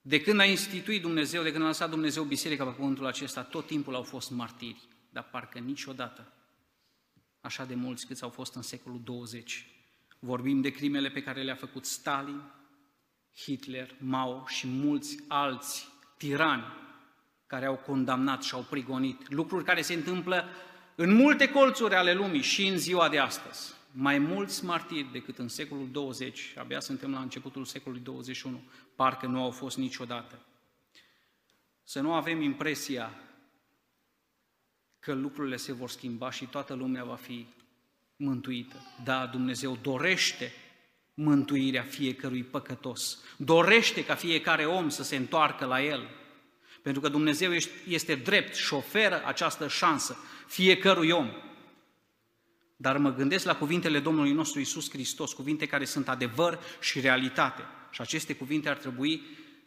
de 0.00 0.20
când 0.20 0.40
a 0.40 0.44
instituit 0.44 1.00
Dumnezeu, 1.00 1.42
de 1.42 1.50
când 1.50 1.64
a 1.64 1.66
lăsat 1.66 1.90
Dumnezeu 1.90 2.24
biserica 2.24 2.64
pe 2.64 2.70
pământul 2.70 3.06
acesta, 3.06 3.42
tot 3.42 3.66
timpul 3.66 3.94
au 3.94 4.02
fost 4.02 4.30
martiri, 4.30 4.80
dar 5.10 5.28
parcă 5.30 5.58
niciodată 5.58 6.32
așa 7.40 7.64
de 7.64 7.74
mulți 7.74 8.06
câți 8.06 8.22
au 8.22 8.30
fost 8.30 8.54
în 8.54 8.62
secolul 8.62 9.00
20. 9.04 9.66
Vorbim 10.18 10.60
de 10.60 10.70
crimele 10.70 11.10
pe 11.10 11.22
care 11.22 11.42
le-a 11.42 11.54
făcut 11.54 11.84
Stalin, 11.84 12.42
Hitler, 13.36 13.94
Mao 13.98 14.44
și 14.46 14.66
mulți 14.66 15.18
alți 15.28 15.88
tirani 16.16 16.64
care 17.46 17.66
au 17.66 17.74
condamnat 17.74 18.42
și 18.42 18.54
au 18.54 18.66
prigonit. 18.70 19.30
Lucruri 19.30 19.64
care 19.64 19.82
se 19.82 19.94
întâmplă 19.94 20.48
în 20.94 21.14
multe 21.14 21.48
colțuri 21.48 21.94
ale 21.94 22.14
lumii 22.14 22.42
și 22.42 22.66
în 22.66 22.78
ziua 22.78 23.08
de 23.08 23.18
astăzi 23.18 23.76
mai 23.98 24.18
mulți 24.18 24.64
martiri 24.64 25.12
decât 25.12 25.38
în 25.38 25.48
secolul 25.48 25.90
20, 25.90 26.54
abia 26.58 26.80
suntem 26.80 27.12
la 27.12 27.20
începutul 27.20 27.64
secolului 27.64 28.04
21, 28.04 28.62
parcă 28.96 29.26
nu 29.26 29.42
au 29.42 29.50
fost 29.50 29.76
niciodată. 29.76 30.38
Să 31.82 32.00
nu 32.00 32.12
avem 32.14 32.40
impresia 32.40 33.20
că 34.98 35.12
lucrurile 35.12 35.56
se 35.56 35.72
vor 35.72 35.90
schimba 35.90 36.30
și 36.30 36.46
toată 36.46 36.74
lumea 36.74 37.04
va 37.04 37.14
fi 37.14 37.46
mântuită. 38.16 38.76
Da, 39.04 39.26
Dumnezeu 39.26 39.76
dorește 39.76 40.52
mântuirea 41.18 41.82
fiecărui 41.82 42.42
păcătos. 42.42 43.18
Dorește 43.36 44.04
ca 44.04 44.14
fiecare 44.14 44.64
om 44.64 44.88
să 44.88 45.02
se 45.02 45.16
întoarcă 45.16 45.64
la 45.64 45.82
El. 45.82 46.08
Pentru 46.82 47.00
că 47.00 47.08
Dumnezeu 47.08 47.52
este 47.88 48.14
drept 48.14 48.54
și 48.54 48.64
șoferă 48.64 49.22
această 49.24 49.68
șansă 49.68 50.16
fiecărui 50.46 51.10
om. 51.10 51.30
Dar 52.76 52.98
mă 52.98 53.14
gândesc 53.14 53.44
la 53.44 53.56
cuvintele 53.56 54.00
Domnului 54.00 54.32
nostru 54.32 54.60
Isus 54.60 54.90
Hristos, 54.90 55.32
cuvinte 55.32 55.66
care 55.66 55.84
sunt 55.84 56.08
adevăr 56.08 56.58
și 56.80 57.00
realitate. 57.00 57.62
Și 57.90 58.00
aceste 58.00 58.34
cuvinte 58.34 58.68
ar 58.68 58.76
trebui 58.76 59.22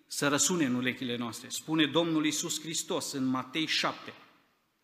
să 0.08 0.28
răsune 0.28 0.66
în 0.66 0.76
urechile 0.76 1.18
noastre. 1.18 1.50
Spune 1.50 1.86
Domnul 1.86 2.26
Isus 2.26 2.62
Hristos 2.62 3.12
în 3.12 3.26
Matei 3.26 3.66
7, 3.66 4.14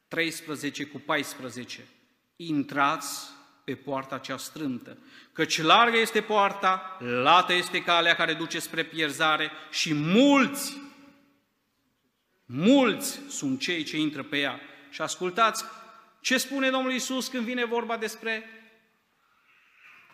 13 0.07 0.85
cu 0.85 0.99
14, 0.99 1.87
intrați 2.35 3.34
pe 3.65 3.75
poarta 3.75 4.17
cea 4.17 4.37
strâmtă, 4.37 4.97
căci 5.31 5.61
largă 5.61 5.97
este 5.97 6.21
poarta, 6.21 6.97
lată 6.99 7.53
este 7.53 7.83
calea 7.83 8.15
care 8.15 8.33
duce 8.33 8.59
spre 8.59 8.83
pierzare 8.83 9.51
și 9.71 9.93
mulți, 9.93 10.77
mulți 12.45 13.19
sunt 13.29 13.59
cei 13.59 13.83
ce 13.83 13.97
intră 13.97 14.23
pe 14.23 14.37
ea. 14.37 14.59
Și 14.89 15.01
ascultați 15.01 15.65
ce 16.21 16.37
spune 16.37 16.69
Domnul 16.69 16.93
Isus 16.93 17.27
când 17.27 17.45
vine 17.45 17.65
vorba 17.65 17.97
despre 17.97 18.49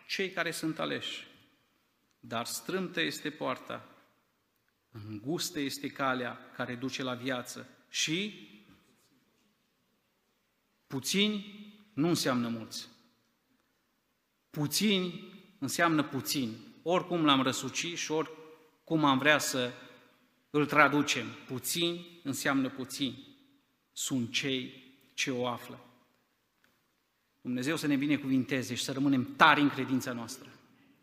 cei 0.07 0.29
care 0.29 0.51
sunt 0.51 0.79
aleși? 0.79 1.27
Dar 2.19 2.45
strâmtă 2.45 3.01
este 3.01 3.29
poarta, 3.29 3.89
îngustă 4.91 5.59
este 5.59 5.87
calea 5.87 6.51
care 6.55 6.75
duce 6.75 7.03
la 7.03 7.13
viață 7.13 7.69
și 7.89 8.49
puțini 10.87 11.45
nu 11.93 12.07
înseamnă 12.07 12.47
mulți. 12.47 12.87
Puțini 14.51 15.33
înseamnă 15.59 16.03
puțini. 16.03 16.57
Oricum 16.83 17.25
l-am 17.25 17.41
răsucit 17.41 17.97
și 17.97 18.11
oricum 18.11 19.05
am 19.05 19.17
vrea 19.17 19.37
să 19.37 19.71
îl 20.49 20.65
traducem. 20.65 21.25
Puțini 21.47 22.19
înseamnă 22.23 22.69
puțini. 22.69 23.37
Sunt 23.91 24.31
cei 24.31 24.83
ce 25.13 25.31
o 25.31 25.47
află. 25.47 25.85
Dumnezeu 27.41 27.75
să 27.75 27.87
ne 27.87 27.95
binecuvinteze 27.95 28.75
și 28.75 28.83
să 28.83 28.91
rămânem 28.91 29.35
tari 29.35 29.61
în 29.61 29.69
credința 29.69 30.11
noastră. 30.11 30.49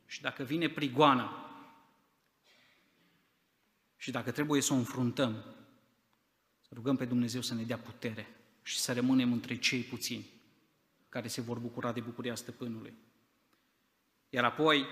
Și 0.06 0.20
dacă 0.20 0.42
vine 0.42 0.68
prigoana 0.68 1.50
și 3.96 4.10
dacă 4.10 4.30
trebuie 4.30 4.60
să 4.60 4.72
o 4.72 4.76
înfruntăm, 4.76 5.44
să 6.60 6.68
rugăm 6.74 6.96
pe 6.96 7.04
Dumnezeu 7.04 7.40
să 7.40 7.54
ne 7.54 7.62
dea 7.62 7.78
putere 7.78 8.26
și 8.62 8.78
să 8.78 8.92
rămânem 8.92 9.32
între 9.32 9.58
cei 9.58 9.82
puțini 9.82 10.26
care 11.08 11.28
se 11.28 11.40
vor 11.40 11.58
bucura 11.58 11.92
de 11.92 12.00
bucuria 12.00 12.34
stăpânului. 12.34 12.92
Iar 14.30 14.44
apoi 14.44 14.86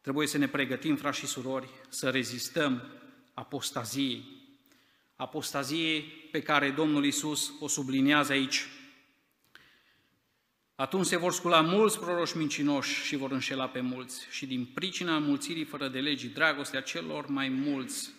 trebuie 0.00 0.26
să 0.26 0.38
ne 0.38 0.48
pregătim, 0.48 0.96
frați 0.96 1.18
și 1.18 1.26
surori, 1.26 1.68
să 1.88 2.10
rezistăm 2.10 2.82
apostaziei. 3.34 4.24
Apostaziei 5.16 6.02
pe 6.30 6.42
care 6.42 6.70
Domnul 6.70 7.04
Isus 7.04 7.52
o 7.60 7.68
subliniază 7.68 8.32
aici 8.32 8.66
atunci 10.76 11.06
se 11.06 11.16
vor 11.16 11.32
scula 11.32 11.60
mulți 11.60 11.98
proroși 11.98 12.36
mincinoși 12.36 13.04
și 13.04 13.16
vor 13.16 13.30
înșela 13.30 13.68
pe 13.68 13.80
mulți 13.80 14.26
și 14.30 14.46
din 14.46 14.64
pricina 14.64 15.18
mulțirii 15.18 15.64
fără 15.64 15.88
de 15.88 16.00
legii, 16.00 16.28
dragostea 16.28 16.80
celor 16.80 17.26
mai 17.26 17.48
mulți 17.48 18.10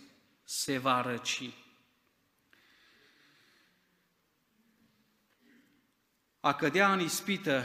se 0.43 0.77
va 0.77 1.01
răci. 1.01 1.49
A 6.39 6.53
cădea 6.53 6.93
în 6.93 6.99
ispită 6.99 7.63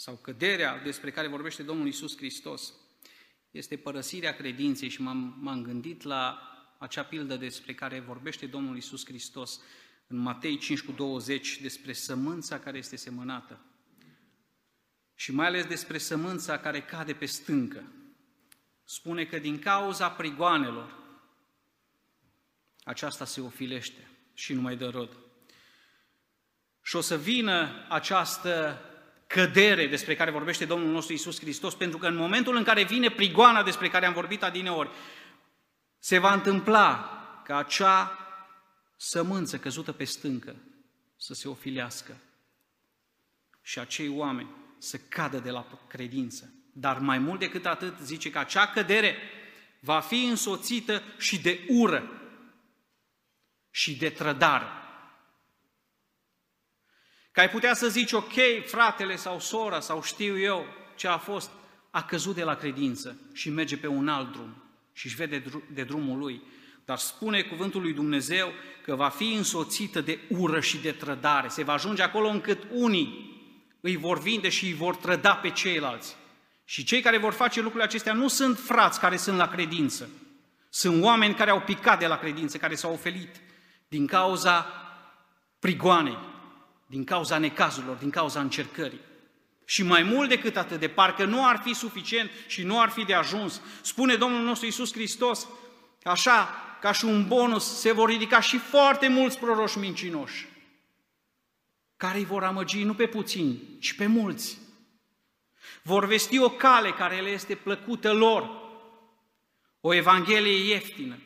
sau 0.00 0.14
căderea 0.14 0.78
despre 0.78 1.10
care 1.10 1.28
vorbește 1.28 1.62
Domnul 1.62 1.86
Isus 1.86 2.16
Hristos 2.16 2.72
este 3.50 3.76
părăsirea 3.76 4.34
credinței 4.34 4.88
și 4.88 5.02
m-am, 5.02 5.36
m-am 5.40 5.62
gândit 5.62 6.02
la 6.02 6.38
acea 6.78 7.04
pildă 7.04 7.36
despre 7.36 7.74
care 7.74 8.00
vorbește 8.00 8.46
Domnul 8.46 8.76
Isus 8.76 9.04
Hristos 9.04 9.60
în 10.06 10.16
Matei 10.16 10.58
5 10.58 10.82
cu 10.82 10.92
20 10.92 11.60
despre 11.60 11.92
sămânța 11.92 12.58
care 12.58 12.78
este 12.78 12.96
semănată 12.96 13.64
și 15.14 15.32
mai 15.32 15.46
ales 15.46 15.66
despre 15.66 15.98
sămânța 15.98 16.58
care 16.58 16.82
cade 16.82 17.14
pe 17.14 17.26
stâncă. 17.26 17.92
Spune 18.84 19.24
că 19.24 19.38
din 19.38 19.58
cauza 19.58 20.10
prigoanelor 20.10 20.98
aceasta 22.84 23.24
se 23.24 23.40
ofilește 23.40 24.08
și 24.34 24.52
nu 24.52 24.60
mai 24.60 24.76
dă 24.76 24.88
rod. 24.88 25.18
Și 26.82 26.96
o 26.96 27.00
să 27.00 27.18
vină 27.18 27.86
această 27.88 28.84
cădere 29.30 29.86
despre 29.86 30.14
care 30.14 30.30
vorbește 30.30 30.64
Domnul 30.64 30.90
nostru 30.90 31.12
Isus 31.12 31.40
Hristos, 31.40 31.74
pentru 31.74 31.98
că 31.98 32.06
în 32.06 32.16
momentul 32.16 32.56
în 32.56 32.62
care 32.62 32.84
vine 32.84 33.10
prigoana 33.10 33.62
despre 33.62 33.88
care 33.88 34.06
am 34.06 34.12
vorbit 34.12 34.42
adineori, 34.42 34.90
se 35.98 36.18
va 36.18 36.32
întâmpla 36.32 37.10
ca 37.44 37.56
acea 37.56 38.18
sămânță 38.96 39.58
căzută 39.58 39.92
pe 39.92 40.04
stâncă 40.04 40.56
să 41.16 41.34
se 41.34 41.48
ofilească 41.48 42.16
și 43.62 43.78
acei 43.78 44.08
oameni 44.08 44.50
să 44.78 44.96
cadă 45.08 45.38
de 45.38 45.50
la 45.50 45.66
credință. 45.88 46.54
Dar 46.72 46.98
mai 46.98 47.18
mult 47.18 47.38
decât 47.38 47.66
atât, 47.66 47.98
zice 47.98 48.30
că 48.30 48.38
acea 48.38 48.66
cădere 48.66 49.16
va 49.80 50.00
fi 50.00 50.24
însoțită 50.24 51.02
și 51.18 51.40
de 51.40 51.60
ură 51.68 52.10
și 53.70 53.96
de 53.96 54.08
trădare. 54.08 54.66
Că 57.40 57.46
ai 57.46 57.52
putea 57.52 57.74
să 57.74 57.88
zici, 57.88 58.12
ok, 58.12 58.32
fratele 58.66 59.16
sau 59.16 59.40
sora 59.40 59.80
sau 59.80 60.02
știu 60.02 60.38
eu 60.38 60.66
ce 60.94 61.08
a 61.08 61.16
fost, 61.16 61.50
a 61.90 62.02
căzut 62.02 62.34
de 62.34 62.42
la 62.42 62.54
credință 62.54 63.16
și 63.32 63.50
merge 63.50 63.76
pe 63.76 63.86
un 63.86 64.08
alt 64.08 64.32
drum 64.32 64.64
și 64.92 65.06
își 65.06 65.16
vede 65.16 65.42
de 65.72 65.82
drumul 65.82 66.18
lui. 66.18 66.42
Dar 66.84 66.98
spune 66.98 67.42
cuvântul 67.42 67.80
lui 67.80 67.92
Dumnezeu 67.92 68.52
că 68.84 68.94
va 68.94 69.08
fi 69.08 69.32
însoțită 69.32 70.00
de 70.00 70.18
ură 70.28 70.60
și 70.60 70.78
de 70.78 70.90
trădare. 70.90 71.48
Se 71.48 71.62
va 71.62 71.72
ajunge 71.72 72.02
acolo 72.02 72.28
încât 72.28 72.66
unii 72.70 73.38
îi 73.80 73.96
vor 73.96 74.18
vinde 74.18 74.48
și 74.48 74.64
îi 74.64 74.74
vor 74.74 74.96
trăda 74.96 75.34
pe 75.34 75.50
ceilalți. 75.50 76.16
Și 76.64 76.84
cei 76.84 77.00
care 77.00 77.18
vor 77.18 77.32
face 77.32 77.60
lucrurile 77.60 77.84
acestea 77.88 78.12
nu 78.12 78.28
sunt 78.28 78.58
frați 78.58 79.00
care 79.00 79.16
sunt 79.16 79.36
la 79.36 79.48
credință, 79.48 80.08
Sunt 80.68 81.02
oameni 81.02 81.34
care 81.34 81.50
au 81.50 81.60
picat 81.60 81.98
de 81.98 82.06
la 82.06 82.18
credință, 82.18 82.58
care 82.58 82.74
s-au 82.74 82.92
oferit 82.92 83.36
din 83.88 84.06
cauza 84.06 84.66
prigoanei, 85.58 86.29
din 86.90 87.04
cauza 87.04 87.38
necazurilor, 87.38 87.96
din 87.96 88.10
cauza 88.10 88.40
încercării. 88.40 89.00
Și 89.64 89.82
mai 89.82 90.02
mult 90.02 90.28
decât 90.28 90.56
atât, 90.56 90.80
de 90.80 90.88
parcă 90.88 91.24
nu 91.24 91.46
ar 91.46 91.60
fi 91.64 91.72
suficient 91.72 92.30
și 92.46 92.62
nu 92.62 92.80
ar 92.80 92.88
fi 92.88 93.04
de 93.04 93.14
ajuns, 93.14 93.60
spune 93.80 94.14
Domnul 94.14 94.42
nostru 94.42 94.66
Iisus 94.66 94.92
Hristos, 94.92 95.48
așa, 96.04 96.48
ca 96.80 96.92
și 96.92 97.04
un 97.04 97.28
bonus, 97.28 97.78
se 97.78 97.92
vor 97.92 98.08
ridica 98.08 98.40
și 98.40 98.58
foarte 98.58 99.08
mulți 99.08 99.38
proroși 99.38 99.78
mincinoși, 99.78 100.48
care 101.96 102.18
îi 102.18 102.24
vor 102.24 102.44
amăgi 102.44 102.84
nu 102.84 102.94
pe 102.94 103.06
puțini, 103.06 103.60
ci 103.80 103.92
pe 103.92 104.06
mulți. 104.06 104.58
Vor 105.82 106.04
vesti 106.04 106.38
o 106.38 106.50
cale 106.50 106.90
care 106.90 107.20
le 107.20 107.28
este 107.28 107.54
plăcută 107.54 108.12
lor, 108.12 108.50
o 109.80 109.94
evanghelie 109.94 110.68
ieftină, 110.68 111.18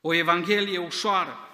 o 0.00 0.14
evanghelie 0.14 0.78
ușoară. 0.78 1.47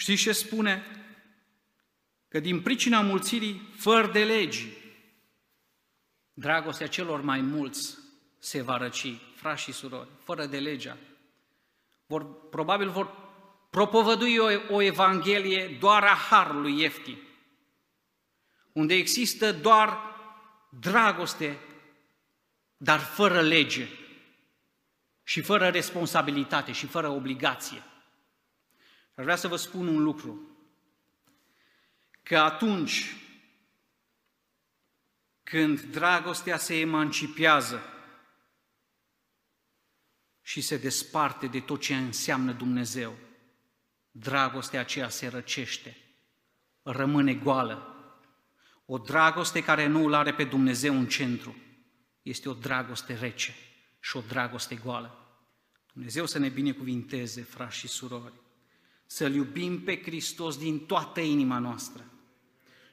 Știți 0.00 0.22
ce 0.22 0.32
spune? 0.32 0.84
Că 2.28 2.40
din 2.40 2.62
pricina 2.62 3.00
mulțirii 3.00 3.68
fără 3.76 4.06
de 4.06 4.24
legi, 4.24 4.66
dragostea 6.32 6.86
celor 6.86 7.20
mai 7.20 7.40
mulți 7.40 7.98
se 8.38 8.62
va 8.62 8.76
răci, 8.76 9.16
frați 9.34 9.62
și 9.62 9.72
surori, 9.72 10.08
fără 10.22 10.46
de 10.46 10.58
legea. 10.58 10.96
Vor, 12.06 12.48
probabil 12.48 12.90
vor 12.90 13.10
propovădui 13.70 14.36
o, 14.36 14.46
o 14.70 14.80
evanghelie 14.80 15.76
doar 15.80 16.02
a 16.02 16.14
harului 16.14 16.78
ieftin, 16.78 17.18
unde 18.72 18.94
există 18.94 19.52
doar 19.52 19.98
dragoste, 20.80 21.58
dar 22.76 22.98
fără 22.98 23.40
lege 23.40 23.88
și 25.22 25.40
fără 25.40 25.68
responsabilitate 25.68 26.72
și 26.72 26.86
fără 26.86 27.08
obligație. 27.08 27.84
Aș 29.20 29.26
vrea 29.26 29.38
să 29.38 29.48
vă 29.48 29.56
spun 29.56 29.86
un 29.86 30.02
lucru, 30.02 30.48
că 32.22 32.38
atunci 32.38 33.16
când 35.42 35.80
dragostea 35.80 36.56
se 36.58 36.78
emancipează 36.78 37.82
și 40.42 40.60
se 40.60 40.76
desparte 40.76 41.46
de 41.46 41.60
tot 41.60 41.80
ce 41.80 41.96
înseamnă 41.96 42.52
Dumnezeu, 42.52 43.16
dragostea 44.10 44.80
aceea 44.80 45.08
se 45.08 45.28
răcește, 45.28 45.96
rămâne 46.82 47.34
goală. 47.34 47.94
O 48.86 48.98
dragoste 48.98 49.62
care 49.62 49.86
nu 49.86 50.04
îl 50.04 50.14
are 50.14 50.34
pe 50.34 50.44
Dumnezeu 50.44 50.98
în 50.98 51.08
centru, 51.08 51.56
este 52.22 52.48
o 52.48 52.52
dragoste 52.54 53.14
rece 53.14 53.54
și 54.00 54.16
o 54.16 54.20
dragoste 54.20 54.74
goală. 54.74 55.40
Dumnezeu 55.92 56.26
să 56.26 56.38
ne 56.38 56.48
binecuvinteze, 56.48 57.42
frați 57.42 57.76
și 57.76 57.88
surori, 57.88 58.39
să-L 59.12 59.34
iubim 59.34 59.80
pe 59.80 60.02
Hristos 60.02 60.56
din 60.56 60.78
toată 60.78 61.20
inima 61.20 61.58
noastră 61.58 62.04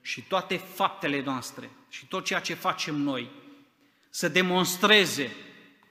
și 0.02 0.22
toate 0.22 0.58
faptele 0.58 1.24
noastre 1.24 1.70
și 1.90 2.06
tot 2.06 2.26
ceea 2.26 2.40
ce 2.40 2.54
facem 2.54 2.96
noi, 2.96 3.30
să 4.10 4.28
demonstreze 4.28 5.36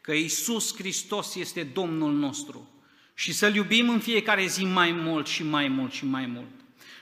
că 0.00 0.12
Isus 0.12 0.76
Hristos 0.76 1.34
este 1.34 1.62
Domnul 1.62 2.12
nostru 2.12 2.70
și 3.14 3.32
să-L 3.32 3.54
iubim 3.54 3.88
în 3.88 4.00
fiecare 4.00 4.46
zi 4.46 4.64
mai 4.64 4.92
mult 4.92 5.26
și 5.26 5.42
mai 5.42 5.68
mult 5.68 5.92
și 5.92 6.04
mai 6.04 6.26
mult. 6.26 6.50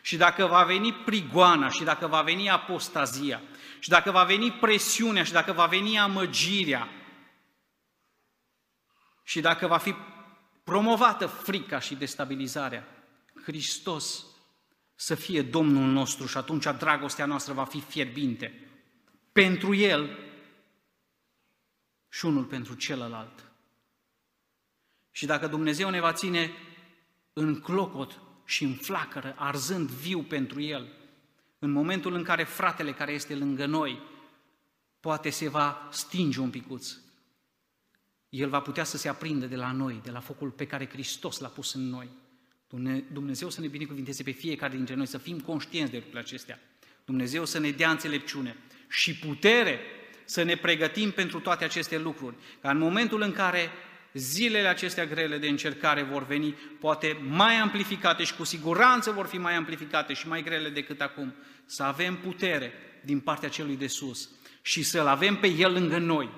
Și 0.03 0.17
dacă 0.17 0.47
va 0.47 0.65
veni 0.65 0.93
prigoana 0.93 1.69
și 1.69 1.85
dacă 1.85 2.07
va 2.07 2.23
veni 2.23 2.51
apostazia 2.51 3.43
și 3.79 3.89
dacă 3.89 4.11
va 4.11 4.25
veni 4.25 4.53
presiunea 4.53 5.25
și 5.25 5.33
dacă 5.33 5.53
va 5.53 5.67
veni 5.67 5.99
amăgirea 5.99 6.89
și 9.23 9.41
dacă 9.41 9.67
va 9.67 9.79
fi 9.79 9.95
promovată 10.65 11.27
frica 11.27 11.79
și 11.79 11.95
destabilizarea, 11.95 12.94
Hristos 13.43 14.27
să 14.95 15.15
fie 15.15 15.43
Domnul 15.43 15.91
nostru 15.91 16.27
și 16.27 16.37
atunci 16.37 16.65
dragostea 16.79 17.27
noastră 17.27 17.53
va 17.53 17.65
fi 17.65 17.81
fierbinte 17.81 18.69
pentru 19.33 19.75
El 19.75 20.19
și 22.09 22.25
unul 22.25 22.45
pentru 22.45 22.75
celălalt. 22.75 23.53
Și 25.11 25.27
dacă 25.27 25.47
Dumnezeu 25.47 25.91
ne 25.91 26.01
va 26.01 26.13
ține 26.13 26.51
în 27.33 27.61
clocot 27.61 28.21
și 28.45 28.65
în 28.65 28.75
flacără, 28.75 29.35
arzând 29.39 29.89
viu 29.91 30.23
pentru 30.23 30.61
El, 30.61 30.93
în 31.59 31.71
momentul 31.71 32.15
în 32.15 32.23
care 32.23 32.45
fratele 32.45 32.93
care 32.93 33.13
este 33.13 33.35
lângă 33.35 33.67
noi 33.67 34.03
poate 35.01 35.31
se 35.31 35.49
va 35.49 35.89
stinge 35.93 36.41
un 36.41 36.51
picuț, 36.51 36.97
el 38.29 38.49
va 38.49 38.61
putea 38.61 38.85
să 38.85 38.97
se 38.97 39.09
aprindă 39.09 39.47
de 39.47 39.57
la 39.57 39.73
noi, 39.73 40.01
de 40.03 40.11
la 40.11 40.21
focul 40.21 40.51
pe 40.51 40.67
care 40.67 40.89
Hristos 40.89 41.39
l-a 41.39 41.49
pus 41.49 41.75
în 41.75 41.89
noi. 41.89 42.09
Dumnezeu 43.13 43.51
să 43.51 43.61
ne 43.61 43.67
binecuvinteze 43.67 44.23
pe 44.23 44.31
fiecare 44.31 44.77
dintre 44.77 44.95
noi, 44.95 45.07
să 45.07 45.19
fim 45.19 45.41
conștienți 45.41 45.91
de 45.91 45.97
lucrurile 45.97 46.23
acestea. 46.23 46.61
Dumnezeu 47.05 47.45
să 47.45 47.59
ne 47.59 47.71
dea 47.71 47.91
înțelepciune 47.91 48.57
și 48.89 49.17
putere 49.17 49.79
să 50.25 50.43
ne 50.43 50.57
pregătim 50.57 51.11
pentru 51.11 51.41
toate 51.41 51.65
aceste 51.65 51.99
lucruri. 51.99 52.35
Ca 52.61 52.71
în 52.71 52.79
momentul 52.79 53.23
în 53.23 53.33
care 53.33 53.71
zilele 54.13 54.69
acestea 54.69 55.07
grele 55.07 55.39
de 55.39 55.49
încercare 55.49 56.03
vor 56.03 56.27
veni, 56.27 56.55
poate 56.81 57.19
mai 57.29 57.55
amplificate 57.55 58.25
și 58.25 58.35
cu 58.35 58.45
siguranță 58.45 59.11
vor 59.11 59.27
fi 59.27 59.39
mai 59.39 59.55
amplificate 59.55 60.13
și 60.13 60.29
mai 60.29 60.43
grele 60.43 60.69
decât 60.69 61.01
acum, 61.01 61.35
să 61.67 61.83
avem 61.83 62.17
putere 62.17 62.73
din 63.01 63.21
partea 63.21 63.49
celui 63.49 63.77
de 63.77 63.87
sus 63.87 64.31
și 64.63 64.83
să-L 64.83 65.07
avem 65.07 65.37
pe 65.37 65.47
El 65.47 65.73
lângă 65.73 65.99
noi, 65.99 66.31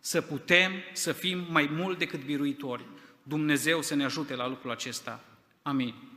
să 0.00 0.20
putem 0.20 0.72
să 0.92 1.12
fim 1.12 1.46
mai 1.50 1.68
mult 1.72 1.98
decât 1.98 2.24
biruitori. 2.24 2.84
Dumnezeu 3.22 3.82
să 3.82 3.94
ne 3.94 4.04
ajute 4.04 4.34
la 4.34 4.48
lucrul 4.48 4.70
acesta. 4.70 5.24
Amém. 5.64 6.11